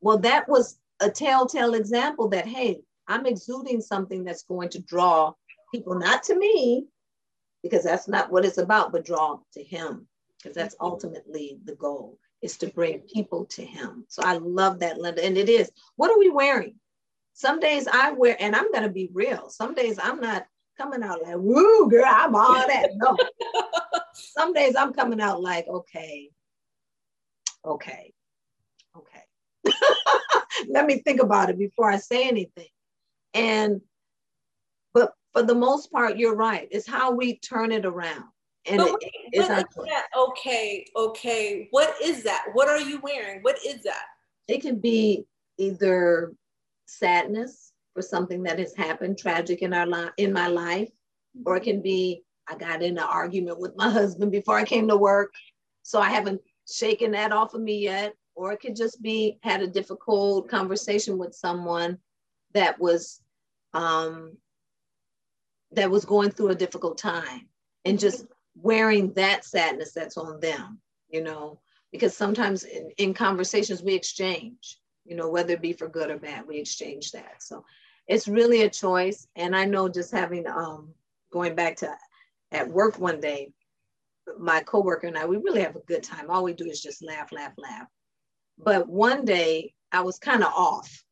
Well, 0.00 0.18
that 0.18 0.48
was 0.48 0.78
a 1.00 1.10
telltale 1.10 1.74
example 1.74 2.28
that, 2.30 2.46
hey, 2.46 2.80
I'm 3.06 3.26
exuding 3.26 3.80
something 3.80 4.24
that's 4.24 4.44
going 4.44 4.68
to 4.70 4.82
draw 4.82 5.32
people 5.72 5.98
not 5.98 6.22
to 6.24 6.38
me, 6.38 6.86
because 7.62 7.84
that's 7.84 8.08
not 8.08 8.30
what 8.30 8.44
it's 8.44 8.58
about, 8.58 8.92
but 8.92 9.04
draw 9.04 9.38
to 9.54 9.62
him, 9.62 10.06
because 10.36 10.54
that's 10.54 10.74
mm-hmm. 10.76 10.86
ultimately 10.86 11.58
the 11.64 11.74
goal 11.74 12.18
is 12.42 12.56
to 12.58 12.68
bring 12.68 13.00
people 13.00 13.46
to 13.46 13.64
him. 13.64 14.04
So 14.08 14.22
I 14.24 14.34
love 14.34 14.78
that, 14.80 14.98
Linda. 14.98 15.24
And 15.24 15.36
it 15.36 15.48
is. 15.48 15.70
What 15.96 16.10
are 16.10 16.18
we 16.18 16.30
wearing? 16.30 16.76
Some 17.34 17.60
days 17.60 17.88
I 17.88 18.12
wear, 18.12 18.36
and 18.38 18.54
I'm 18.54 18.70
going 18.70 18.84
to 18.84 18.90
be 18.90 19.10
real. 19.12 19.48
Some 19.48 19.74
days 19.74 19.98
I'm 20.00 20.20
not 20.20 20.46
coming 20.78 21.02
out 21.02 21.22
like, 21.22 21.36
woo, 21.36 21.90
girl, 21.90 22.04
I'm 22.06 22.34
all 22.34 22.66
that. 22.66 22.90
No. 22.94 23.16
Some 24.14 24.52
days 24.52 24.76
I'm 24.76 24.92
coming 24.92 25.20
out 25.20 25.42
like, 25.42 25.66
okay, 25.68 26.30
okay, 27.64 28.12
okay. 28.96 29.22
Let 30.68 30.86
me 30.86 30.98
think 30.98 31.20
about 31.20 31.50
it 31.50 31.58
before 31.58 31.90
I 31.90 31.98
say 31.98 32.28
anything. 32.28 32.68
And, 33.34 33.80
but 34.94 35.12
for 35.32 35.42
the 35.42 35.54
most 35.54 35.92
part, 35.92 36.16
you're 36.16 36.36
right. 36.36 36.68
It's 36.70 36.88
how 36.88 37.12
we 37.12 37.38
turn 37.38 37.72
it 37.72 37.84
around. 37.84 38.24
And 38.66 38.78
but 38.78 38.88
it, 38.88 38.92
what, 38.92 39.02
what 39.32 39.42
is 39.42 39.48
that? 39.48 40.06
Okay, 40.16 40.86
okay. 40.96 41.68
What 41.70 41.94
is 42.02 42.22
that? 42.24 42.46
What 42.52 42.68
are 42.68 42.80
you 42.80 43.00
wearing? 43.02 43.40
What 43.42 43.58
is 43.66 43.82
that? 43.84 44.04
It 44.46 44.62
can 44.62 44.78
be 44.78 45.24
either 45.58 46.32
sadness, 46.86 47.67
for 47.98 48.02
something 48.02 48.44
that 48.44 48.60
has 48.60 48.74
happened 48.76 49.18
tragic 49.18 49.62
in 49.62 49.74
our 49.74 49.86
life 49.86 50.10
in 50.18 50.32
my 50.32 50.46
life 50.46 50.88
or 51.44 51.56
it 51.56 51.64
can 51.64 51.82
be 51.82 52.22
i 52.48 52.54
got 52.54 52.82
in 52.82 52.96
an 52.96 53.04
argument 53.04 53.58
with 53.58 53.76
my 53.76 53.90
husband 53.90 54.30
before 54.30 54.56
i 54.56 54.64
came 54.64 54.86
to 54.86 54.96
work 54.96 55.32
so 55.82 56.00
i 56.00 56.08
haven't 56.08 56.40
shaken 56.70 57.12
that 57.12 57.32
off 57.32 57.54
of 57.54 57.60
me 57.60 57.78
yet. 57.78 58.14
Or 58.34 58.52
it 58.52 58.60
could 58.60 58.76
just 58.76 59.02
be 59.02 59.38
had 59.42 59.62
a 59.62 59.66
difficult 59.66 60.48
conversation 60.48 61.18
with 61.18 61.34
someone 61.34 61.98
that 62.54 62.78
was 62.78 63.20
um 63.74 64.36
that 65.72 65.90
was 65.90 66.04
going 66.04 66.30
through 66.30 66.48
a 66.48 66.54
difficult 66.54 66.96
time 66.96 67.48
and 67.84 67.98
just 67.98 68.26
wearing 68.54 69.12
that 69.14 69.44
sadness 69.44 69.92
that's 69.92 70.16
on 70.16 70.40
them 70.40 70.80
you 71.10 71.22
know? 71.22 71.58
Because 71.90 72.14
sometimes 72.14 72.64
in, 72.64 72.90
in 72.98 73.14
conversations 73.14 73.82
we 73.82 73.94
exchange 73.94 74.78
you 75.04 75.16
know 75.16 75.28
whether 75.28 75.54
it 75.54 75.62
be 75.62 75.72
for 75.72 75.88
good 75.88 76.10
or 76.10 76.18
bad 76.18 76.46
we 76.46 76.58
exchange 76.58 77.12
that. 77.12 77.42
So 77.42 77.64
it's 78.08 78.26
really 78.26 78.62
a 78.62 78.70
choice. 78.70 79.28
And 79.36 79.54
I 79.54 79.64
know 79.64 79.88
just 79.88 80.10
having 80.10 80.46
um 80.46 80.92
going 81.32 81.54
back 81.54 81.76
to 81.76 81.94
at 82.50 82.68
work 82.68 82.98
one 82.98 83.20
day, 83.20 83.52
my 84.38 84.60
coworker 84.60 85.06
and 85.06 85.18
I, 85.18 85.26
we 85.26 85.36
really 85.36 85.60
have 85.60 85.76
a 85.76 85.80
good 85.80 86.02
time. 86.02 86.30
All 86.30 86.42
we 86.42 86.54
do 86.54 86.66
is 86.66 86.82
just 86.82 87.04
laugh, 87.04 87.30
laugh, 87.32 87.52
laugh. 87.58 87.86
But 88.58 88.88
one 88.88 89.24
day 89.24 89.74
I 89.92 90.00
was 90.00 90.18
kind 90.18 90.42
of 90.42 90.52
off, 90.54 91.04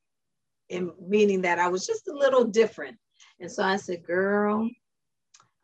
in 0.69 0.93
meaning 1.07 1.43
that 1.43 1.59
I 1.59 1.69
was 1.69 1.87
just 1.87 2.09
a 2.09 2.12
little 2.12 2.45
different. 2.45 2.97
And 3.41 3.50
so 3.50 3.62
I 3.62 3.76
said, 3.76 4.05
girl, 4.05 4.69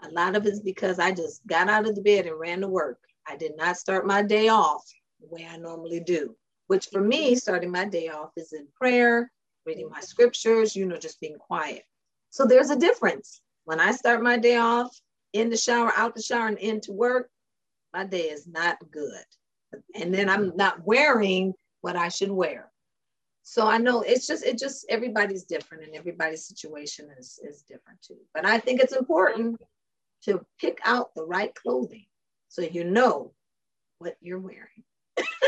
a 0.03 0.11
lot 0.11 0.37
of 0.37 0.47
it's 0.47 0.61
because 0.61 0.99
I 0.99 1.13
just 1.13 1.47
got 1.47 1.69
out 1.69 1.89
of 1.89 1.95
the 1.95 2.03
bed 2.03 2.27
and 2.27 2.39
ran 2.39 2.61
to 2.61 2.69
work. 2.69 2.99
I 3.27 3.37
did 3.37 3.57
not 3.57 3.77
start 3.77 4.07
my 4.07 4.23
day 4.23 4.49
off 4.49 4.85
the 5.21 5.29
way 5.29 5.47
I 5.51 5.57
normally 5.57 6.01
do, 6.01 6.37
which 6.67 6.87
for 6.87 7.01
me, 7.01 7.35
starting 7.35 7.71
my 7.71 7.85
day 7.85 8.09
off 8.09 8.31
is 8.37 8.53
in 8.53 8.67
prayer, 8.75 9.31
reading 9.67 9.87
mm-hmm. 9.87 9.95
my 9.95 10.01
scriptures, 10.01 10.77
you 10.77 10.87
know, 10.87 10.97
just 10.97 11.21
being 11.21 11.39
quiet. 11.39 11.85
So 12.31 12.47
there's 12.47 12.71
a 12.71 12.77
difference. 12.77 13.41
when 13.65 13.79
I 13.79 13.93
start 13.93 14.23
my 14.23 14.39
day 14.39 14.57
off 14.57 14.97
in 15.33 15.51
the 15.51 15.57
shower, 15.57 15.93
out 15.97 16.15
the 16.15 16.23
shower, 16.23 16.49
and 16.49 16.59
into 16.59 16.93
work, 16.93 17.31
my 17.93 18.05
day 18.05 18.31
is 18.31 18.47
not 18.47 18.79
good. 18.91 19.25
And 19.95 20.13
then 20.13 20.29
I'm 20.29 20.49
mm-hmm. 20.49 20.57
not 20.57 20.85
wearing 20.85 21.55
what 21.81 21.97
I 21.97 22.09
should 22.09 22.31
wear. 22.31 22.71
So 23.43 23.67
I 23.67 23.79
know 23.79 24.03
it's 24.03 24.27
just 24.27 24.45
it 24.45 24.59
just 24.59 24.87
everybody's 24.89 25.45
different 25.45 25.85
and 25.85 25.95
everybody's 25.95 26.47
situation 26.47 27.09
is 27.19 27.41
is 27.43 27.63
different 27.63 28.01
too. 28.03 28.19
But 28.35 28.47
I 28.47 28.59
think 28.59 28.81
it's 28.81 28.97
important 28.97 29.61
to 30.25 30.45
pick 30.61 30.79
out 30.85 31.15
the 31.15 31.25
right 31.25 31.53
clothing 31.55 32.07
so 32.49 32.63
you 32.63 32.85
know 32.85 33.33
what 33.99 34.17
you're 34.21 34.39
wearing. 34.39 34.85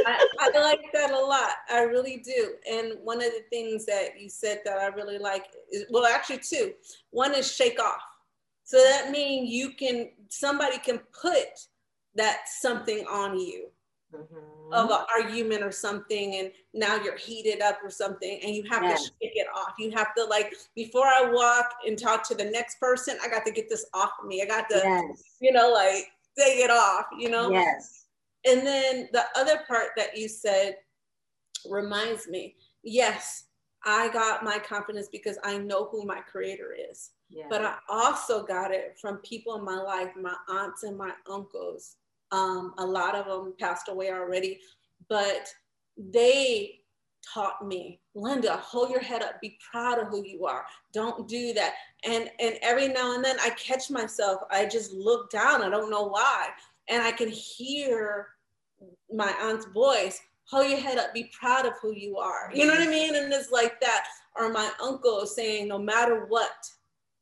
I, 0.07 0.51
I, 0.55 0.61
like 0.61 0.93
that 0.93 1.11
a 1.11 1.19
lot. 1.19 1.51
I 1.71 1.83
really 1.83 2.19
do. 2.19 2.55
And 2.71 2.95
one 3.03 3.19
of 3.19 3.33
the 3.33 3.45
things 3.51 3.87
that 3.87 4.21
you 4.21 4.29
said 4.29 4.61
that 4.65 4.79
I 4.79 4.87
really 4.89 5.19
like 5.19 5.47
is 5.73 5.85
well, 5.91 6.07
actually 6.07 6.39
two. 6.39 6.73
One 7.11 7.35
is 7.35 7.51
shake 7.51 7.81
off. 7.81 8.03
So 8.65 8.79
that 8.79 9.11
means 9.11 9.51
you 9.51 9.71
can 9.71 10.11
somebody 10.29 10.79
can 10.79 10.99
put 11.21 11.49
that 12.15 12.49
something 12.49 13.05
on 13.07 13.39
you 13.39 13.69
mm-hmm. 14.15 14.73
of 14.73 14.91
an 14.91 15.07
argument 15.15 15.63
or 15.63 15.73
something, 15.73 16.37
and 16.37 16.51
now 16.73 16.97
you're 16.97 17.19
heated 17.19 17.61
up 17.61 17.79
or 17.85 17.91
something, 17.91 18.41
and 18.43 18.55
you 18.55 18.65
have 18.71 18.83
to 18.83 18.97
shake 18.97 19.33
it 19.35 19.47
off. 19.55 19.75
You 19.79 19.91
have 19.93 20.15
to 20.17 20.25
like 20.25 20.55
before 20.75 21.07
I 21.07 21.31
walk 21.31 21.71
and 21.87 21.99
talk 21.99 22.27
to 22.29 22.35
the 22.35 22.47
next 22.47 22.81
person, 22.81 23.19
I 23.23 23.29
got 23.29 23.45
to 23.45 23.53
get 23.53 23.69
this 23.69 23.87
off 23.93 24.13
of 24.23 24.27
me. 24.27 24.43
I 24.43 24.47
got 24.47 24.69
to, 24.71 24.77
yes. 24.77 25.25
you 25.41 25.53
know, 25.53 25.71
like 25.73 26.07
take 26.39 26.59
it 26.59 26.71
off. 26.71 27.07
You 27.19 27.31
know. 27.31 27.51
Yes 27.51 28.04
and 28.45 28.67
then 28.67 29.09
the 29.13 29.25
other 29.37 29.61
part 29.67 29.89
that 29.97 30.17
you 30.17 30.29
said 30.29 30.77
reminds 31.69 32.29
me 32.29 32.57
yes, 32.85 33.47
I 33.85 34.09
got 34.13 34.45
my 34.45 34.59
confidence 34.59 35.09
because 35.11 35.39
I 35.45 35.59
know 35.59 35.89
who 35.91 36.05
my 36.05 36.21
creator 36.21 36.75
is. 36.91 37.11
Yeah. 37.29 37.47
But 37.51 37.63
I 37.63 37.77
also 37.89 38.45
got 38.45 38.71
it 38.71 38.97
from 39.01 39.17
people 39.19 39.57
in 39.57 39.65
my 39.65 39.81
life, 39.81 40.11
my 40.21 40.35
aunts 40.49 40.85
and 40.85 40.97
my 40.97 41.13
uncles. 41.29 41.97
Um, 42.33 42.75
a 42.79 42.87
lot 42.87 43.15
of 43.15 43.27
them 43.27 43.55
passed 43.59 43.89
away 43.89 44.11
already, 44.11 44.61
but 45.09 45.49
they 45.97 46.81
taught 47.33 47.67
me 47.67 47.99
linda 48.15 48.59
hold 48.59 48.91
your 48.91 49.01
head 49.01 49.23
up 49.23 49.41
be 49.41 49.57
proud 49.73 49.99
of 49.99 50.09
who 50.09 50.23
you 50.27 50.45
are 50.45 50.67
don't 50.93 51.27
do 51.27 51.55
that 51.55 51.73
and 52.05 52.31
and 52.39 52.59
every 52.61 52.87
now 52.87 53.15
and 53.15 53.25
then 53.25 53.37
i 53.41 53.49
catch 53.51 53.91
myself 53.91 54.43
i 54.51 54.67
just 54.67 54.93
look 54.93 55.31
down 55.31 55.63
i 55.63 55.71
don't 55.71 55.91
know 55.91 56.07
why 56.07 56.49
and 56.89 57.03
i 57.03 57.11
can 57.11 57.31
hear 57.31 58.29
my 59.13 59.33
aunt's 59.41 59.67
voice, 59.67 60.21
hold 60.49 60.69
your 60.69 60.79
head 60.79 60.99
up, 60.99 61.15
be 61.15 61.31
proud 61.39 61.67
of 61.67 61.75
who 61.81 61.95
you 61.95 62.19
are. 62.19 62.51
You 62.53 62.67
know 62.67 62.73
what 62.73 62.83
I 62.83 62.91
mean? 62.91 63.15
And 63.15 63.33
it's 63.33 63.51
like 63.51 63.81
that. 63.81 64.07
Or 64.37 64.51
my 64.51 64.71
uncle 64.83 65.27
saying, 65.27 65.69
no 65.69 65.79
matter 65.79 66.27
what, 66.27 66.51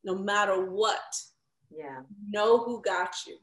no 0.04 0.16
matter 0.16 0.64
what, 0.70 1.00
yeah, 1.70 2.00
know 2.28 2.58
who 2.58 2.82
got 2.82 3.14
you. 3.26 3.36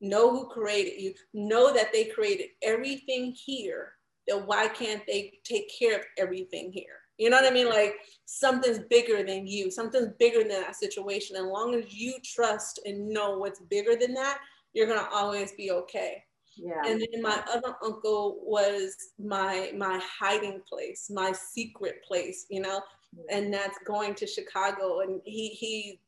Know 0.00 0.30
who 0.30 0.48
created 0.48 1.00
you. 1.00 1.14
Know 1.34 1.72
that 1.72 1.92
they 1.92 2.04
created 2.06 2.48
everything 2.62 3.32
here. 3.32 3.92
Then 4.26 4.46
why 4.46 4.68
can't 4.68 5.02
they 5.06 5.38
take 5.44 5.70
care 5.78 5.98
of 5.98 6.04
everything 6.18 6.72
here? 6.72 7.00
You 7.18 7.28
know 7.28 7.36
what 7.36 7.50
I 7.50 7.54
mean? 7.54 7.68
Like 7.68 7.96
something's 8.24 8.78
bigger 8.78 9.22
than 9.22 9.46
you, 9.46 9.70
something's 9.70 10.14
bigger 10.18 10.38
than 10.38 10.62
that 10.62 10.76
situation. 10.76 11.36
As 11.36 11.44
long 11.44 11.74
as 11.74 11.92
you 11.92 12.14
trust 12.24 12.80
and 12.86 13.10
know 13.10 13.38
what's 13.38 13.60
bigger 13.60 13.94
than 13.94 14.14
that, 14.14 14.38
you're 14.72 14.86
gonna 14.86 15.08
always 15.12 15.52
be 15.52 15.70
okay. 15.70 16.24
Yeah. 16.56 16.82
And 16.86 17.00
then 17.00 17.22
my 17.22 17.42
other 17.52 17.74
uncle 17.84 18.40
was 18.42 18.96
my 19.18 19.72
my 19.76 20.00
hiding 20.02 20.60
place, 20.68 21.10
my 21.12 21.32
secret 21.32 22.02
place, 22.06 22.46
you 22.50 22.60
know, 22.60 22.78
mm-hmm. 22.78 23.22
and 23.30 23.52
that's 23.52 23.78
going 23.86 24.14
to 24.16 24.26
Chicago. 24.26 25.00
And 25.00 25.20
he 25.24 25.48
he 25.48 26.00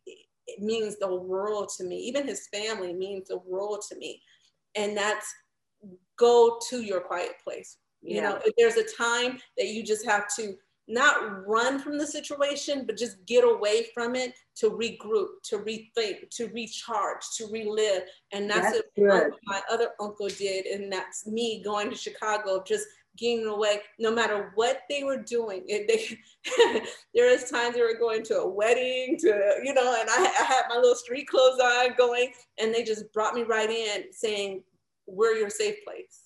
it 0.46 0.60
means 0.60 0.98
the 0.98 1.14
world 1.14 1.70
to 1.78 1.84
me. 1.84 1.96
Even 1.98 2.26
his 2.26 2.48
family 2.48 2.92
means 2.92 3.28
the 3.28 3.38
world 3.38 3.84
to 3.90 3.96
me. 3.96 4.20
And 4.74 4.96
that's 4.96 5.32
go 6.18 6.58
to 6.70 6.82
your 6.82 7.00
quiet 7.00 7.32
place. 7.42 7.78
You 8.02 8.16
yeah. 8.16 8.22
know, 8.22 8.40
if 8.44 8.54
there's 8.58 8.76
a 8.76 8.96
time 8.96 9.38
that 9.56 9.68
you 9.68 9.84
just 9.84 10.04
have 10.04 10.26
to 10.36 10.56
not 10.88 11.46
run 11.46 11.78
from 11.78 11.98
the 11.98 12.06
situation, 12.06 12.84
but 12.86 12.96
just 12.96 13.24
get 13.26 13.44
away 13.44 13.86
from 13.94 14.14
it 14.14 14.34
to 14.56 14.70
regroup, 14.70 15.28
to 15.44 15.58
rethink, 15.58 16.28
to 16.30 16.48
recharge, 16.48 17.22
to 17.36 17.46
relive. 17.46 18.02
And 18.32 18.50
that's, 18.50 18.72
that's 18.72 18.82
what 18.96 19.30
my 19.44 19.60
other 19.70 19.90
uncle 20.00 20.28
did. 20.28 20.66
And 20.66 20.92
that's 20.92 21.26
me 21.26 21.62
going 21.64 21.88
to 21.90 21.96
Chicago, 21.96 22.62
just 22.66 22.86
getting 23.16 23.46
away, 23.46 23.80
no 23.98 24.10
matter 24.10 24.52
what 24.54 24.80
they 24.88 25.04
were 25.04 25.18
doing. 25.18 25.62
It, 25.68 25.86
they, 25.86 26.18
there 27.14 27.30
was 27.30 27.50
times 27.50 27.74
they 27.74 27.82
were 27.82 27.98
going 27.98 28.24
to 28.24 28.38
a 28.38 28.48
wedding, 28.48 29.16
to, 29.20 29.54
you 29.62 29.74
know, 29.74 29.96
and 30.00 30.08
I, 30.10 30.34
I 30.40 30.44
had 30.44 30.62
my 30.68 30.76
little 30.76 30.96
street 30.96 31.28
clothes 31.28 31.60
on 31.60 31.94
going, 31.96 32.32
and 32.58 32.74
they 32.74 32.82
just 32.82 33.12
brought 33.12 33.34
me 33.34 33.42
right 33.42 33.70
in 33.70 34.12
saying, 34.12 34.62
we're 35.06 35.34
your 35.34 35.50
safe 35.50 35.76
place 35.84 36.21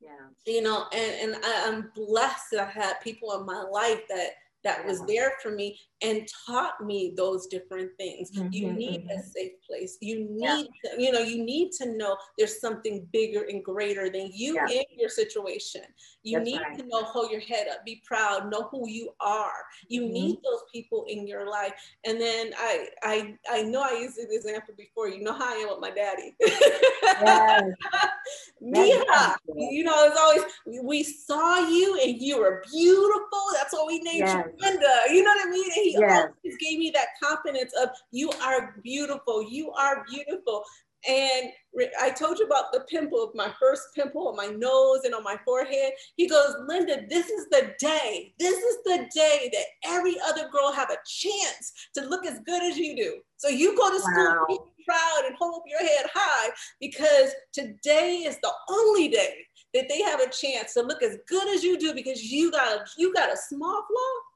yeah. 0.00 0.10
You 0.46 0.62
know, 0.62 0.86
and, 0.92 1.34
and 1.34 1.44
I, 1.44 1.68
am 1.68 1.92
blessed 1.94 2.46
that 2.52 2.68
I 2.68 2.70
had 2.70 3.00
people 3.02 3.38
in 3.38 3.46
my 3.46 3.62
life 3.62 4.00
that 4.08 4.30
that 4.64 4.84
was 4.86 5.04
there 5.06 5.34
for 5.42 5.50
me 5.50 5.78
and 6.02 6.28
taught 6.46 6.84
me 6.84 7.12
those 7.16 7.46
different 7.46 7.90
things. 7.98 8.30
Mm-hmm, 8.30 8.52
you 8.52 8.72
need 8.72 9.00
mm-hmm. 9.02 9.18
a 9.18 9.22
safe 9.22 9.52
place. 9.66 9.98
You 10.00 10.26
need, 10.30 10.68
yeah. 10.84 10.90
to, 10.92 11.02
you 11.02 11.12
know, 11.12 11.20
you 11.20 11.44
need 11.44 11.72
to 11.72 11.96
know 11.96 12.16
there's 12.38 12.60
something 12.60 13.06
bigger 13.12 13.44
and 13.48 13.62
greater 13.62 14.08
than 14.08 14.30
you 14.32 14.54
yeah. 14.54 14.66
in 14.66 14.84
your 14.96 15.10
situation. 15.10 15.82
You 16.22 16.38
That's 16.38 16.50
need 16.50 16.60
right. 16.60 16.78
to 16.78 16.86
know, 16.86 17.02
hold 17.04 17.30
your 17.30 17.40
head 17.40 17.66
up, 17.70 17.84
be 17.84 18.02
proud, 18.04 18.50
know 18.50 18.68
who 18.70 18.88
you 18.88 19.10
are. 19.20 19.64
You 19.88 20.02
mm-hmm. 20.02 20.12
need 20.12 20.36
those 20.42 20.62
people 20.72 21.04
in 21.08 21.26
your 21.26 21.50
life. 21.50 21.72
And 22.06 22.20
then 22.20 22.52
I, 22.58 22.88
I, 23.02 23.36
I 23.50 23.62
know 23.62 23.82
I 23.82 23.98
used 24.00 24.16
this 24.16 24.26
example 24.30 24.74
before. 24.76 25.08
You 25.08 25.22
know 25.22 25.34
how 25.34 25.52
I 25.52 25.58
am 25.58 25.70
with 25.70 25.80
my 25.80 25.90
daddy. 25.90 26.34
Yes. 26.40 27.62
Mija, 28.62 29.36
you 29.56 29.84
know, 29.84 30.06
it's 30.06 30.18
always 30.18 30.42
we 30.82 31.02
saw 31.02 31.66
you 31.68 31.98
and 32.04 32.20
you 32.20 32.38
were 32.38 32.62
beautiful. 32.70 33.42
That's 33.54 33.72
what 33.72 33.86
we 33.86 34.00
named 34.00 34.18
yes. 34.18 34.44
you, 34.46 34.52
Linda. 34.60 35.00
You 35.10 35.24
know 35.24 35.30
what 35.30 35.48
I 35.48 35.50
mean? 35.50 35.70
And 35.76 35.89
he 35.92 35.98
yes. 35.98 36.28
always 36.28 36.56
gave 36.58 36.78
me 36.78 36.90
that 36.94 37.08
confidence 37.22 37.72
of 37.80 37.90
you 38.10 38.30
are 38.44 38.74
beautiful, 38.82 39.42
you 39.42 39.70
are 39.72 40.04
beautiful. 40.10 40.64
And 41.08 41.50
I 41.98 42.10
told 42.10 42.38
you 42.38 42.44
about 42.44 42.72
the 42.72 42.80
pimple, 42.80 43.32
my 43.34 43.50
first 43.58 43.82
pimple 43.94 44.28
on 44.28 44.36
my 44.36 44.48
nose 44.48 45.00
and 45.04 45.14
on 45.14 45.24
my 45.24 45.36
forehead. 45.46 45.92
He 46.16 46.28
goes, 46.28 46.54
Linda, 46.66 47.06
this 47.08 47.30
is 47.30 47.46
the 47.48 47.74
day. 47.78 48.34
This 48.38 48.58
is 48.58 48.76
the 48.84 49.08
day 49.14 49.50
that 49.50 49.64
every 49.90 50.16
other 50.26 50.50
girl 50.50 50.72
have 50.72 50.90
a 50.90 50.98
chance 51.06 51.72
to 51.94 52.02
look 52.02 52.26
as 52.26 52.40
good 52.40 52.62
as 52.62 52.76
you 52.76 52.94
do. 52.96 53.20
So 53.38 53.48
you 53.48 53.74
go 53.76 53.88
to 53.88 53.94
wow. 53.94 54.44
school, 54.44 54.46
be 54.46 54.84
proud 54.84 55.22
and 55.26 55.36
hold 55.38 55.54
up 55.56 55.62
your 55.66 55.80
head 55.80 56.06
high 56.12 56.50
because 56.80 57.32
today 57.54 58.24
is 58.26 58.38
the 58.42 58.52
only 58.68 59.08
day 59.08 59.36
that 59.72 59.88
they 59.88 60.02
have 60.02 60.20
a 60.20 60.28
chance 60.28 60.74
to 60.74 60.82
look 60.82 61.02
as 61.02 61.18
good 61.28 61.48
as 61.48 61.62
you 61.62 61.78
do 61.78 61.94
because 61.94 62.22
you 62.22 62.50
got 62.50 62.76
a, 62.76 62.84
you 62.98 63.14
got 63.14 63.32
a 63.32 63.36
small 63.36 63.84
flaw 63.88 64.29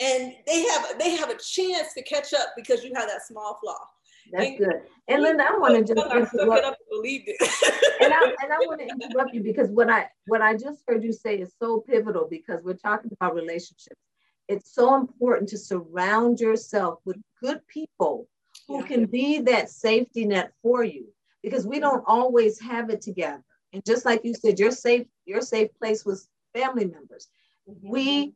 and 0.00 0.34
they 0.46 0.62
have 0.62 0.98
they 0.98 1.16
have 1.16 1.30
a 1.30 1.38
chance 1.38 1.94
to 1.94 2.02
catch 2.02 2.34
up 2.34 2.48
because 2.56 2.84
you 2.84 2.92
have 2.94 3.08
that 3.08 3.26
small 3.26 3.58
flaw. 3.62 3.78
That's 4.32 4.46
and, 4.46 4.58
good. 4.58 4.82
And 5.08 5.22
Linda, 5.22 5.44
I 5.44 5.58
want 5.58 5.74
to 5.74 5.94
just 5.94 6.06
interrupt. 6.06 6.64
Up 6.64 6.76
and, 6.90 7.28
and 8.00 8.12
I 8.12 8.34
and 8.42 8.52
I 8.52 8.58
want 8.60 8.80
to 8.80 8.86
interrupt 9.06 9.34
you 9.34 9.42
because 9.42 9.70
what 9.70 9.88
I 9.88 10.08
what 10.26 10.42
I 10.42 10.54
just 10.54 10.82
heard 10.86 11.02
you 11.04 11.12
say 11.12 11.36
is 11.36 11.52
so 11.60 11.80
pivotal 11.80 12.26
because 12.28 12.62
we're 12.62 12.74
talking 12.74 13.10
about 13.12 13.34
relationships. 13.34 14.00
It's 14.48 14.74
so 14.74 14.94
important 14.94 15.48
to 15.50 15.58
surround 15.58 16.40
yourself 16.40 17.00
with 17.04 17.16
good 17.42 17.66
people 17.66 18.28
who 18.68 18.80
yeah. 18.80 18.86
can 18.86 19.06
be 19.06 19.40
that 19.40 19.70
safety 19.70 20.24
net 20.24 20.52
for 20.62 20.84
you 20.84 21.06
because 21.42 21.66
we 21.66 21.80
don't 21.80 22.04
always 22.06 22.60
have 22.60 22.90
it 22.90 23.00
together. 23.00 23.42
And 23.72 23.84
just 23.84 24.04
like 24.04 24.24
you 24.24 24.34
said, 24.34 24.58
your 24.58 24.70
safe 24.70 25.06
your 25.24 25.40
safe 25.40 25.70
place 25.78 26.04
was 26.04 26.28
family 26.52 26.86
members. 26.86 27.28
Mm-hmm. 27.68 27.88
We 27.88 28.34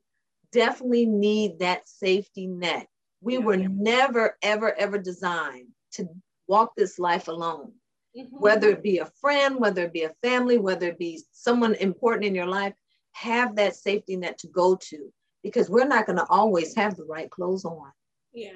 definitely 0.52 1.06
need 1.06 1.58
that 1.60 1.88
safety 1.88 2.46
net. 2.46 2.86
We 3.20 3.34
yeah. 3.34 3.40
were 3.40 3.56
never, 3.56 4.36
ever, 4.42 4.74
ever 4.78 4.98
designed 4.98 5.68
to 5.92 6.08
walk 6.48 6.72
this 6.76 6.98
life 6.98 7.28
alone. 7.28 7.72
Mm-hmm. 8.16 8.36
Whether 8.36 8.70
it 8.70 8.82
be 8.82 8.98
a 8.98 9.10
friend, 9.20 9.56
whether 9.58 9.84
it 9.84 9.92
be 9.92 10.02
a 10.02 10.14
family, 10.22 10.58
whether 10.58 10.88
it 10.88 10.98
be 10.98 11.22
someone 11.32 11.74
important 11.74 12.24
in 12.24 12.34
your 12.34 12.46
life, 12.46 12.74
have 13.12 13.56
that 13.56 13.76
safety 13.76 14.16
net 14.16 14.38
to 14.38 14.48
go 14.48 14.76
to 14.76 15.12
because 15.42 15.70
we're 15.70 15.86
not 15.86 16.06
going 16.06 16.18
to 16.18 16.26
always 16.28 16.74
have 16.74 16.96
the 16.96 17.04
right 17.04 17.30
clothes 17.30 17.64
on. 17.64 17.92
Yeah. 18.32 18.52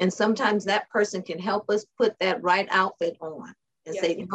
And 0.00 0.12
sometimes 0.12 0.64
that 0.64 0.88
person 0.90 1.22
can 1.22 1.38
help 1.38 1.68
us 1.70 1.84
put 1.96 2.14
that 2.20 2.42
right 2.42 2.68
outfit 2.70 3.16
on 3.20 3.54
and 3.86 3.94
yeah. 3.94 4.00
say, 4.00 4.26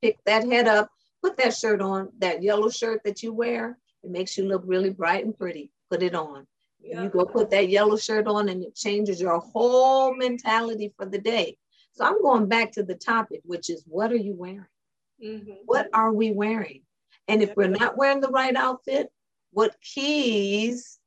pick 0.00 0.18
that 0.26 0.44
head 0.44 0.66
up, 0.66 0.90
put 1.22 1.36
that 1.36 1.54
shirt 1.54 1.80
on, 1.80 2.08
that 2.18 2.42
yellow 2.42 2.70
shirt 2.70 3.02
that 3.04 3.22
you 3.22 3.32
wear. 3.32 3.78
It 4.02 4.10
makes 4.10 4.36
you 4.36 4.46
look 4.46 4.62
really 4.64 4.90
bright 4.90 5.24
and 5.24 5.36
pretty. 5.36 5.70
Put 5.90 6.02
it 6.02 6.14
on. 6.14 6.46
Yeah. 6.82 7.02
You 7.02 7.08
go 7.08 7.24
put 7.24 7.50
that 7.50 7.68
yellow 7.68 7.96
shirt 7.96 8.26
on 8.26 8.48
and 8.48 8.62
it 8.62 8.74
changes 8.74 9.20
your 9.20 9.38
whole 9.38 10.14
mentality 10.14 10.92
for 10.96 11.06
the 11.06 11.18
day. 11.18 11.56
So 11.92 12.04
I'm 12.04 12.20
going 12.22 12.48
back 12.48 12.72
to 12.72 12.82
the 12.82 12.94
topic, 12.94 13.40
which 13.44 13.70
is 13.70 13.84
what 13.86 14.10
are 14.12 14.16
you 14.16 14.34
wearing? 14.34 14.66
Mm-hmm. 15.24 15.52
What 15.66 15.88
are 15.92 16.12
we 16.12 16.32
wearing? 16.32 16.82
And 17.28 17.42
if 17.42 17.54
we're 17.56 17.68
not 17.68 17.96
wearing 17.96 18.20
the 18.20 18.28
right 18.28 18.56
outfit, 18.56 19.10
what 19.52 19.76
keys 19.80 20.98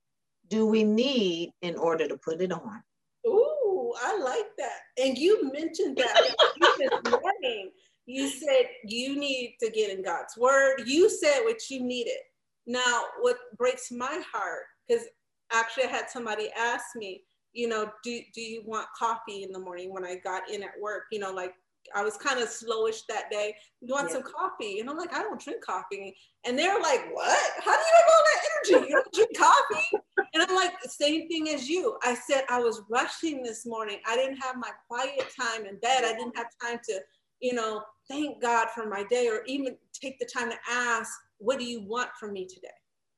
do 0.47 0.65
we 0.65 0.83
need 0.83 1.51
in 1.61 1.75
order 1.75 2.07
to 2.07 2.17
put 2.17 2.41
it 2.41 2.51
on? 2.51 2.81
Ooh, 3.27 3.93
I 4.01 4.17
like 4.17 4.45
that. 4.57 5.03
And 5.03 5.17
you 5.17 5.51
mentioned 5.51 5.97
that 5.97 6.35
this 6.59 7.11
morning. 7.11 7.71
You 8.05 8.29
said 8.29 8.67
you 8.85 9.17
need 9.17 9.57
to 9.61 9.71
get 9.71 9.89
in 9.89 10.03
God's 10.03 10.37
word. 10.37 10.83
You 10.85 11.09
said 11.09 11.41
what 11.41 11.69
you 11.71 11.81
needed. 11.81 12.19
Now, 12.67 13.01
what 13.21 13.37
breaks 13.57 13.91
my 13.91 14.21
heart, 14.31 14.63
because 14.87 15.05
actually 15.51 15.85
I 15.85 15.87
had 15.87 16.09
somebody 16.09 16.49
ask 16.57 16.95
me, 16.95 17.23
you 17.53 17.67
know, 17.67 17.89
do, 18.03 18.19
do 18.33 18.41
you 18.41 18.63
want 18.65 18.87
coffee 18.97 19.43
in 19.43 19.51
the 19.51 19.59
morning 19.59 19.93
when 19.93 20.03
I 20.03 20.15
got 20.15 20.49
in 20.49 20.63
at 20.63 20.71
work? 20.81 21.03
You 21.11 21.19
know, 21.19 21.31
like 21.31 21.53
I 21.93 22.03
was 22.03 22.17
kind 22.17 22.39
of 22.39 22.49
slowish 22.49 23.01
that 23.09 23.29
day. 23.29 23.55
You 23.81 23.93
want 23.93 24.09
yeah. 24.09 24.15
some 24.15 24.23
coffee? 24.23 24.79
And 24.79 24.89
I'm 24.89 24.97
like, 24.97 25.13
I 25.13 25.21
don't 25.21 25.39
drink 25.39 25.63
coffee. 25.63 26.15
And 26.45 26.57
they're 26.57 26.79
like, 26.79 27.05
what? 27.13 27.51
How 27.63 27.71
do 27.71 27.77
you 27.77 27.93
have 27.95 28.05
all 28.07 28.23
that 28.25 28.41
energy? 28.75 28.89
You 28.89 28.95
don't 28.95 29.13
drink 29.13 29.37
coffee? 29.37 30.03
And 30.33 30.43
I'm 30.43 30.55
like, 30.55 30.73
same 30.87 31.27
thing 31.27 31.49
as 31.49 31.69
you. 31.69 31.97
I 32.03 32.15
said 32.15 32.43
I 32.49 32.59
was 32.59 32.81
rushing 32.89 33.43
this 33.43 33.65
morning. 33.65 33.99
I 34.05 34.15
didn't 34.15 34.37
have 34.37 34.57
my 34.57 34.71
quiet 34.87 35.31
time 35.39 35.65
in 35.65 35.77
bed. 35.77 36.03
I 36.03 36.13
didn't 36.13 36.35
have 36.35 36.47
time 36.61 36.79
to, 36.89 36.99
you 37.39 37.53
know, 37.53 37.83
thank 38.09 38.41
God 38.41 38.67
for 38.73 38.87
my 38.89 39.03
day 39.03 39.27
or 39.27 39.43
even 39.45 39.77
take 39.93 40.19
the 40.19 40.25
time 40.25 40.49
to 40.49 40.57
ask, 40.69 41.11
what 41.37 41.59
do 41.59 41.65
you 41.65 41.81
want 41.81 42.09
from 42.19 42.33
me 42.33 42.45
today? 42.45 42.67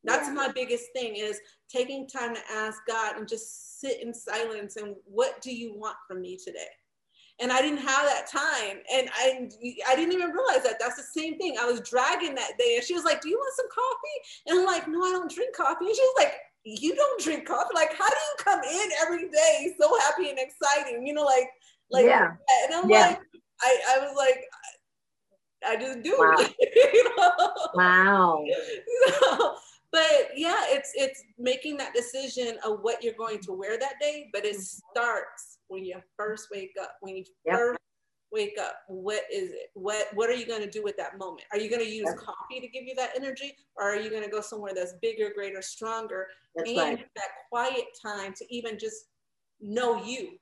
That's 0.03 0.27
yeah. 0.27 0.33
my 0.33 0.49
biggest 0.49 0.85
thing 0.93 1.15
is 1.15 1.39
taking 1.69 2.07
time 2.07 2.35
to 2.35 2.41
ask 2.51 2.79
God 2.87 3.17
and 3.17 3.27
just 3.27 3.79
sit 3.79 4.01
in 4.01 4.13
silence 4.13 4.77
and 4.77 4.95
what 5.05 5.41
do 5.41 5.55
you 5.55 5.75
want 5.75 5.97
from 6.07 6.21
me 6.21 6.37
today? 6.37 6.67
and 7.39 7.51
I 7.51 7.61
didn't 7.61 7.79
have 7.79 8.05
that 8.05 8.27
time. 8.27 8.77
And 8.93 9.09
I, 9.15 9.49
I 9.87 9.95
didn't 9.95 10.13
even 10.13 10.31
realize 10.31 10.63
that. 10.63 10.77
That's 10.79 10.95
the 10.95 11.21
same 11.21 11.37
thing. 11.37 11.55
I 11.59 11.65
was 11.65 11.81
dragging 11.81 12.35
that 12.35 12.53
day, 12.57 12.75
and 12.75 12.83
she 12.83 12.93
was 12.93 13.03
like, 13.03 13.21
"Do 13.21 13.29
you 13.29 13.37
want 13.37 13.53
some 13.55 13.69
coffee?" 13.69 14.47
And 14.47 14.59
I'm 14.59 14.65
like, 14.65 14.87
"No, 14.87 15.03
I 15.03 15.11
don't 15.11 15.31
drink 15.31 15.55
coffee." 15.55 15.85
And 15.85 15.95
she 15.95 16.01
was 16.01 16.15
like, 16.17 16.33
"You 16.65 16.95
don't 16.95 17.21
drink 17.21 17.47
coffee? 17.47 17.75
Like, 17.75 17.93
how 17.93 18.09
do 18.09 18.15
you 18.15 18.43
come 18.43 18.61
in 18.63 18.89
every 19.03 19.29
day 19.29 19.73
so 19.79 19.97
happy 19.99 20.29
and 20.29 20.39
exciting? 20.39 21.05
You 21.05 21.13
know, 21.13 21.23
like, 21.23 21.49
like." 21.91 22.05
Yeah. 22.05 22.31
And 22.65 22.75
I'm 22.75 22.89
yeah. 22.89 23.07
like, 23.07 23.19
I, 23.61 23.79
I 23.95 23.99
was 23.99 24.15
like. 24.17 24.43
I 25.67 25.75
just 25.75 26.03
do 26.03 26.15
wow. 26.19 26.35
you 26.75 27.17
know? 27.17 27.51
Wow. 27.73 28.45
So, 29.19 29.55
but 29.97 30.29
yeah, 30.35 30.63
it's 30.67 30.91
it's 30.93 31.23
making 31.39 31.75
that 31.77 31.95
decision 31.95 32.57
of 32.63 32.81
what 32.81 33.03
you're 33.03 33.15
going 33.17 33.39
to 33.39 33.51
wear 33.51 33.79
that 33.79 33.95
day, 33.99 34.29
but 34.31 34.45
it 34.45 34.55
mm-hmm. 34.55 34.91
starts 34.91 35.57
when 35.69 35.83
you 35.83 35.95
first 36.15 36.49
wake 36.53 36.75
up, 36.79 36.97
when 37.01 37.17
you 37.17 37.23
yep. 37.45 37.55
first 37.55 37.79
wake 38.31 38.57
up, 38.61 38.75
what 38.87 39.23
is 39.33 39.49
it? 39.49 39.71
What 39.73 40.09
what 40.13 40.29
are 40.29 40.35
you 40.35 40.45
going 40.45 40.61
to 40.61 40.69
do 40.69 40.83
with 40.83 40.97
that 40.97 41.17
moment? 41.17 41.45
Are 41.51 41.57
you 41.57 41.67
going 41.67 41.83
to 41.83 41.89
use 41.89 42.05
yep. 42.05 42.17
coffee 42.17 42.59
to 42.59 42.67
give 42.67 42.83
you 42.83 42.93
that 42.93 43.13
energy, 43.15 43.55
or 43.75 43.85
are 43.85 43.99
you 43.99 44.11
going 44.11 44.23
to 44.23 44.29
go 44.29 44.39
somewhere 44.39 44.73
that's 44.75 44.93
bigger, 45.01 45.31
greater, 45.33 45.63
stronger, 45.63 46.27
that's 46.55 46.69
and 46.69 46.77
right. 46.77 47.07
that 47.15 47.29
quiet 47.49 47.85
time 47.99 48.33
to 48.37 48.55
even 48.55 48.77
just 48.77 49.07
know 49.59 50.03
you? 50.03 50.33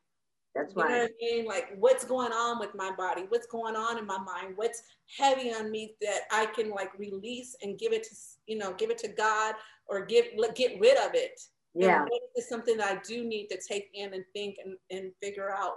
That's 0.56 0.74
you 0.74 0.82
right. 0.82 0.92
Know 0.92 0.98
what 1.00 1.12
I 1.12 1.26
mean? 1.36 1.46
Like 1.46 1.68
what's 1.78 2.06
going 2.06 2.32
on 2.32 2.60
with 2.60 2.74
my 2.76 2.92
body? 2.96 3.26
What's 3.30 3.48
going 3.48 3.76
on 3.76 3.98
in 3.98 4.06
my 4.06 4.18
mind? 4.18 4.54
What's 4.56 4.82
heavy 5.18 5.54
on 5.54 5.70
me 5.70 5.96
that 6.02 6.22
I 6.32 6.46
can 6.48 6.70
like 6.70 6.98
release 6.98 7.56
and 7.62 7.78
give 7.78 7.92
it 7.94 8.04
to 8.04 8.16
you 8.48 8.58
know 8.58 8.74
give 8.74 8.90
it 8.90 8.98
to 9.00 9.10
God 9.10 9.56
or 9.88 10.06
give 10.06 10.26
get 10.56 10.80
rid 10.80 10.98
of 10.98 11.14
it? 11.14 11.40
Yeah. 11.78 12.04
and 12.04 12.10
is 12.38 12.48
something 12.48 12.78
that 12.78 12.90
i 12.90 13.02
do 13.06 13.26
need 13.26 13.48
to 13.48 13.60
take 13.60 13.90
in 13.94 14.14
and 14.14 14.24
think 14.32 14.56
and, 14.64 14.78
and 14.90 15.12
figure 15.22 15.54
out 15.54 15.74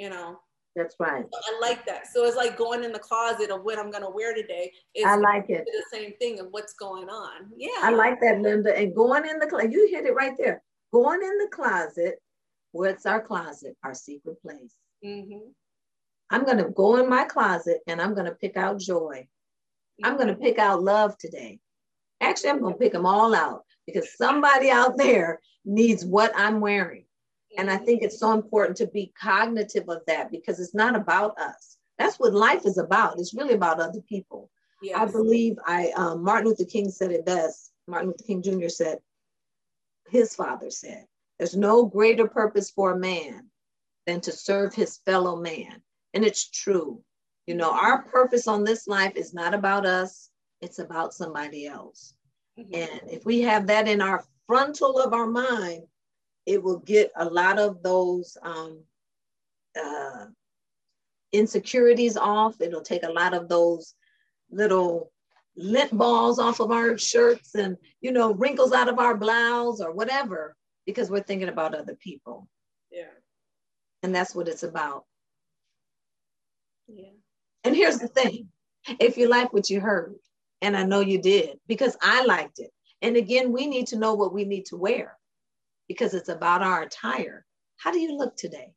you 0.00 0.08
know? 0.08 0.40
That's 0.76 0.94
right. 1.00 1.24
I 1.24 1.60
like 1.60 1.84
that. 1.86 2.06
So 2.06 2.24
it's 2.24 2.36
like 2.36 2.56
going 2.56 2.84
in 2.84 2.92
the 2.92 2.98
closet 2.98 3.50
of 3.50 3.62
what 3.64 3.78
i'm 3.78 3.90
going 3.90 4.04
to 4.04 4.10
wear 4.10 4.34
today 4.34 4.72
is 4.94 5.04
i 5.04 5.16
like 5.16 5.50
it. 5.50 5.66
the 5.66 5.96
same 5.98 6.12
thing 6.20 6.40
of 6.40 6.46
what's 6.50 6.74
going 6.74 7.08
on. 7.08 7.50
Yeah. 7.56 7.68
i 7.82 7.90
like 7.90 8.20
that 8.20 8.40
linda. 8.40 8.76
And 8.76 8.94
going 8.94 9.28
in 9.28 9.38
the 9.38 9.46
closet 9.46 9.72
you 9.72 9.88
hit 9.90 10.06
it 10.06 10.14
right 10.14 10.36
there. 10.38 10.62
Going 10.92 11.22
in 11.22 11.38
the 11.38 11.48
closet 11.52 12.20
what's 12.72 13.06
our 13.06 13.20
closet 13.20 13.76
our 13.84 13.94
secret 13.94 14.40
place 14.42 14.74
mm-hmm. 15.04 15.48
i'm 16.30 16.44
going 16.44 16.58
to 16.58 16.70
go 16.70 16.96
in 16.96 17.08
my 17.08 17.24
closet 17.24 17.80
and 17.86 18.00
i'm 18.00 18.14
going 18.14 18.26
to 18.26 18.34
pick 18.34 18.56
out 18.56 18.78
joy 18.78 19.20
mm-hmm. 19.20 20.06
i'm 20.06 20.16
going 20.16 20.28
to 20.28 20.34
pick 20.34 20.58
out 20.58 20.82
love 20.82 21.16
today 21.18 21.58
actually 22.20 22.50
i'm 22.50 22.60
going 22.60 22.74
to 22.74 22.78
pick 22.78 22.92
them 22.92 23.06
all 23.06 23.34
out 23.34 23.64
because 23.86 24.14
somebody 24.16 24.70
out 24.70 24.96
there 24.96 25.40
needs 25.64 26.04
what 26.04 26.32
I'm 26.36 26.60
wearing. 26.60 27.04
And 27.58 27.70
I 27.70 27.76
think 27.78 28.02
it's 28.02 28.20
so 28.20 28.32
important 28.32 28.76
to 28.78 28.86
be 28.86 29.12
cognitive 29.20 29.88
of 29.88 30.02
that 30.06 30.30
because 30.30 30.60
it's 30.60 30.74
not 30.74 30.94
about 30.94 31.38
us. 31.38 31.76
That's 31.98 32.16
what 32.16 32.32
life 32.32 32.64
is 32.64 32.78
about. 32.78 33.18
It's 33.18 33.34
really 33.34 33.54
about 33.54 33.80
other 33.80 34.00
people. 34.08 34.50
Yes. 34.82 34.96
I 34.98 35.06
believe 35.06 35.56
I 35.66 35.90
um, 35.96 36.22
Martin 36.22 36.48
Luther 36.48 36.64
King 36.64 36.90
said 36.90 37.10
it 37.10 37.26
best. 37.26 37.72
Martin 37.86 38.08
Luther 38.08 38.24
King 38.24 38.42
Jr. 38.42 38.68
said, 38.68 38.98
his 40.08 40.34
father 40.34 40.70
said, 40.70 41.06
"There's 41.40 41.56
no 41.56 41.86
greater 41.86 42.28
purpose 42.28 42.70
for 42.70 42.92
a 42.92 42.98
man 42.98 43.50
than 44.06 44.20
to 44.20 44.30
serve 44.30 44.74
his 44.74 44.98
fellow 45.06 45.36
man." 45.36 45.82
And 46.12 46.22
it's 46.22 46.50
true. 46.50 47.02
You 47.46 47.54
know, 47.54 47.72
our 47.72 48.02
purpose 48.02 48.46
on 48.46 48.62
this 48.62 48.86
life 48.86 49.16
is 49.16 49.32
not 49.32 49.54
about 49.54 49.86
us. 49.86 50.28
It's 50.60 50.80
about 50.80 51.14
somebody 51.14 51.66
else. 51.66 52.14
Mm-hmm. 52.58 52.74
And 52.74 53.00
if 53.10 53.24
we 53.24 53.40
have 53.40 53.66
that 53.68 53.88
in 53.88 54.02
our 54.02 54.22
frontal 54.46 55.00
of 55.00 55.14
our 55.14 55.26
mind, 55.26 55.84
it 56.44 56.62
will 56.62 56.80
get 56.80 57.10
a 57.16 57.24
lot 57.24 57.58
of 57.58 57.82
those 57.82 58.36
um, 58.42 58.82
uh, 59.82 60.26
insecurities 61.32 62.18
off. 62.18 62.60
It'll 62.60 62.82
take 62.82 63.04
a 63.04 63.12
lot 63.12 63.32
of 63.32 63.48
those 63.48 63.94
little 64.50 65.10
lint 65.56 65.96
balls 65.96 66.38
off 66.38 66.60
of 66.60 66.70
our 66.70 66.98
shirts 66.98 67.54
and, 67.54 67.78
you 68.02 68.12
know, 68.12 68.34
wrinkles 68.34 68.72
out 68.72 68.88
of 68.88 68.98
our 68.98 69.16
blouse 69.16 69.80
or 69.80 69.92
whatever, 69.92 70.56
because 70.90 71.10
we're 71.10 71.22
thinking 71.22 71.48
about 71.48 71.74
other 71.74 71.94
people. 71.94 72.48
Yeah. 72.90 73.04
And 74.02 74.14
that's 74.14 74.34
what 74.34 74.48
it's 74.48 74.62
about. 74.62 75.04
Yeah. 76.88 77.10
And 77.64 77.76
here's 77.76 77.98
the 77.98 78.08
thing 78.08 78.48
if 78.98 79.16
you 79.16 79.28
like 79.28 79.52
what 79.52 79.70
you 79.70 79.80
heard, 79.80 80.16
and 80.62 80.76
I 80.76 80.84
know 80.84 81.00
you 81.00 81.20
did 81.20 81.58
because 81.66 81.96
I 82.02 82.24
liked 82.24 82.58
it. 82.58 82.70
And 83.02 83.16
again, 83.16 83.52
we 83.52 83.66
need 83.66 83.86
to 83.88 83.98
know 83.98 84.14
what 84.14 84.34
we 84.34 84.44
need 84.44 84.66
to 84.66 84.76
wear 84.76 85.16
because 85.88 86.14
it's 86.14 86.28
about 86.28 86.62
our 86.62 86.82
attire. 86.82 87.44
How 87.78 87.92
do 87.92 87.98
you 87.98 88.16
look 88.16 88.36
today? 88.36 88.72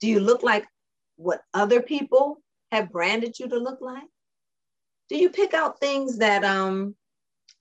Do 0.00 0.08
you 0.08 0.20
look 0.20 0.42
like 0.42 0.66
what 1.16 1.42
other 1.54 1.80
people 1.82 2.42
have 2.72 2.92
branded 2.92 3.38
you 3.38 3.48
to 3.48 3.58
look 3.58 3.80
like? 3.80 4.08
Do 5.08 5.16
you 5.16 5.30
pick 5.30 5.54
out 5.54 5.80
things 5.80 6.18
that 6.18 6.44
um, 6.44 6.94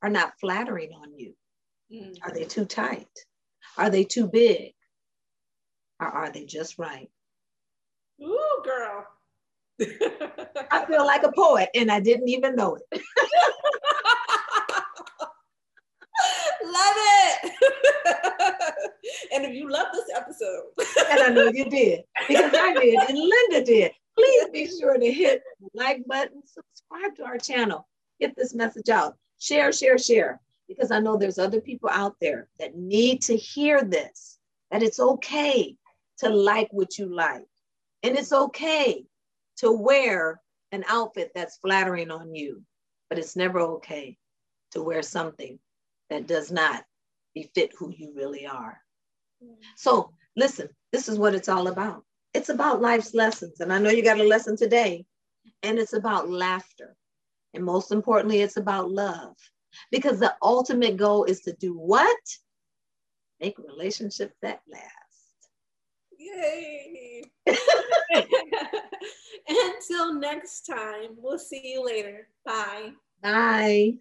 are 0.01 0.09
not 0.09 0.33
flattering 0.39 0.91
on 0.93 1.17
you? 1.17 1.33
Mm. 1.91 2.17
Are 2.23 2.33
they 2.33 2.43
too 2.43 2.65
tight? 2.65 3.07
Are 3.77 3.89
they 3.89 4.03
too 4.03 4.27
big? 4.27 4.73
Or 5.99 6.07
are 6.07 6.31
they 6.31 6.45
just 6.45 6.77
right? 6.77 7.09
Ooh, 8.21 8.63
girl. 8.63 9.05
I 10.71 10.85
feel 10.87 11.05
like 11.05 11.23
a 11.23 11.31
poet 11.31 11.69
and 11.75 11.91
I 11.91 11.99
didn't 11.99 12.29
even 12.29 12.55
know 12.55 12.75
it. 12.75 13.01
love 16.63 16.95
it. 16.97 17.51
and 19.33 19.45
if 19.45 19.53
you 19.53 19.69
love 19.69 19.87
this 19.93 20.09
episode, 20.15 20.63
and 21.11 21.19
I 21.21 21.29
know 21.29 21.51
you 21.53 21.69
did, 21.69 22.03
because 22.27 22.51
I 22.53 22.73
did, 22.73 22.95
and 22.95 23.17
Linda 23.17 23.63
did, 23.63 23.91
please 24.17 24.49
be 24.51 24.67
sure 24.79 24.97
to 24.97 25.11
hit 25.11 25.43
the 25.59 25.69
like 25.73 26.05
button, 26.07 26.41
subscribe 26.45 27.15
to 27.17 27.25
our 27.25 27.37
channel, 27.37 27.87
get 28.19 28.35
this 28.35 28.53
message 28.53 28.89
out, 28.89 29.15
share, 29.39 29.71
share, 29.71 29.97
share, 29.97 30.39
because 30.67 30.91
I 30.91 30.99
know 30.99 31.17
there's 31.17 31.39
other 31.39 31.61
people 31.61 31.89
out 31.91 32.15
there 32.19 32.47
that 32.59 32.75
need 32.75 33.21
to 33.23 33.35
hear 33.35 33.83
this, 33.83 34.37
that 34.71 34.83
it's 34.83 34.99
okay 34.99 35.75
to 36.19 36.29
like 36.29 36.69
what 36.71 36.97
you 36.97 37.13
like. 37.13 37.45
And 38.03 38.17
it's 38.17 38.33
okay 38.33 39.05
to 39.57 39.71
wear 39.71 40.41
an 40.71 40.83
outfit 40.87 41.31
that's 41.33 41.57
flattering 41.57 42.11
on 42.11 42.35
you, 42.35 42.63
but 43.09 43.17
it's 43.17 43.35
never 43.35 43.59
okay 43.59 44.17
to 44.71 44.83
wear 44.83 45.01
something 45.01 45.59
that 46.09 46.27
does 46.27 46.51
not 46.51 46.83
befit 47.33 47.73
who 47.77 47.91
you 47.95 48.13
really 48.15 48.45
are. 48.45 48.79
So, 49.75 50.11
listen, 50.35 50.69
this 50.91 51.07
is 51.07 51.19
what 51.19 51.35
it's 51.35 51.49
all 51.49 51.67
about. 51.67 52.03
It's 52.33 52.49
about 52.49 52.81
life's 52.81 53.13
lessons. 53.13 53.59
And 53.59 53.71
I 53.71 53.79
know 53.79 53.89
you 53.89 54.03
got 54.03 54.19
a 54.19 54.23
lesson 54.23 54.57
today, 54.57 55.05
and 55.63 55.79
it's 55.79 55.93
about 55.93 56.29
laughter. 56.29 56.95
And 57.53 57.63
most 57.63 57.91
importantly, 57.91 58.41
it's 58.41 58.57
about 58.57 58.91
love. 58.91 59.35
Because 59.91 60.19
the 60.19 60.35
ultimate 60.41 60.97
goal 60.97 61.23
is 61.25 61.41
to 61.41 61.53
do 61.53 61.73
what? 61.73 62.17
Make 63.39 63.57
relationships 63.59 64.35
that 64.41 64.61
last. 64.67 64.83
Yay. 66.17 67.23
Until 69.49 70.13
next 70.15 70.65
time, 70.65 71.15
we'll 71.17 71.39
see 71.39 71.61
you 71.63 71.85
later. 71.85 72.27
Bye. 72.43 72.91
Bye. 73.21 73.93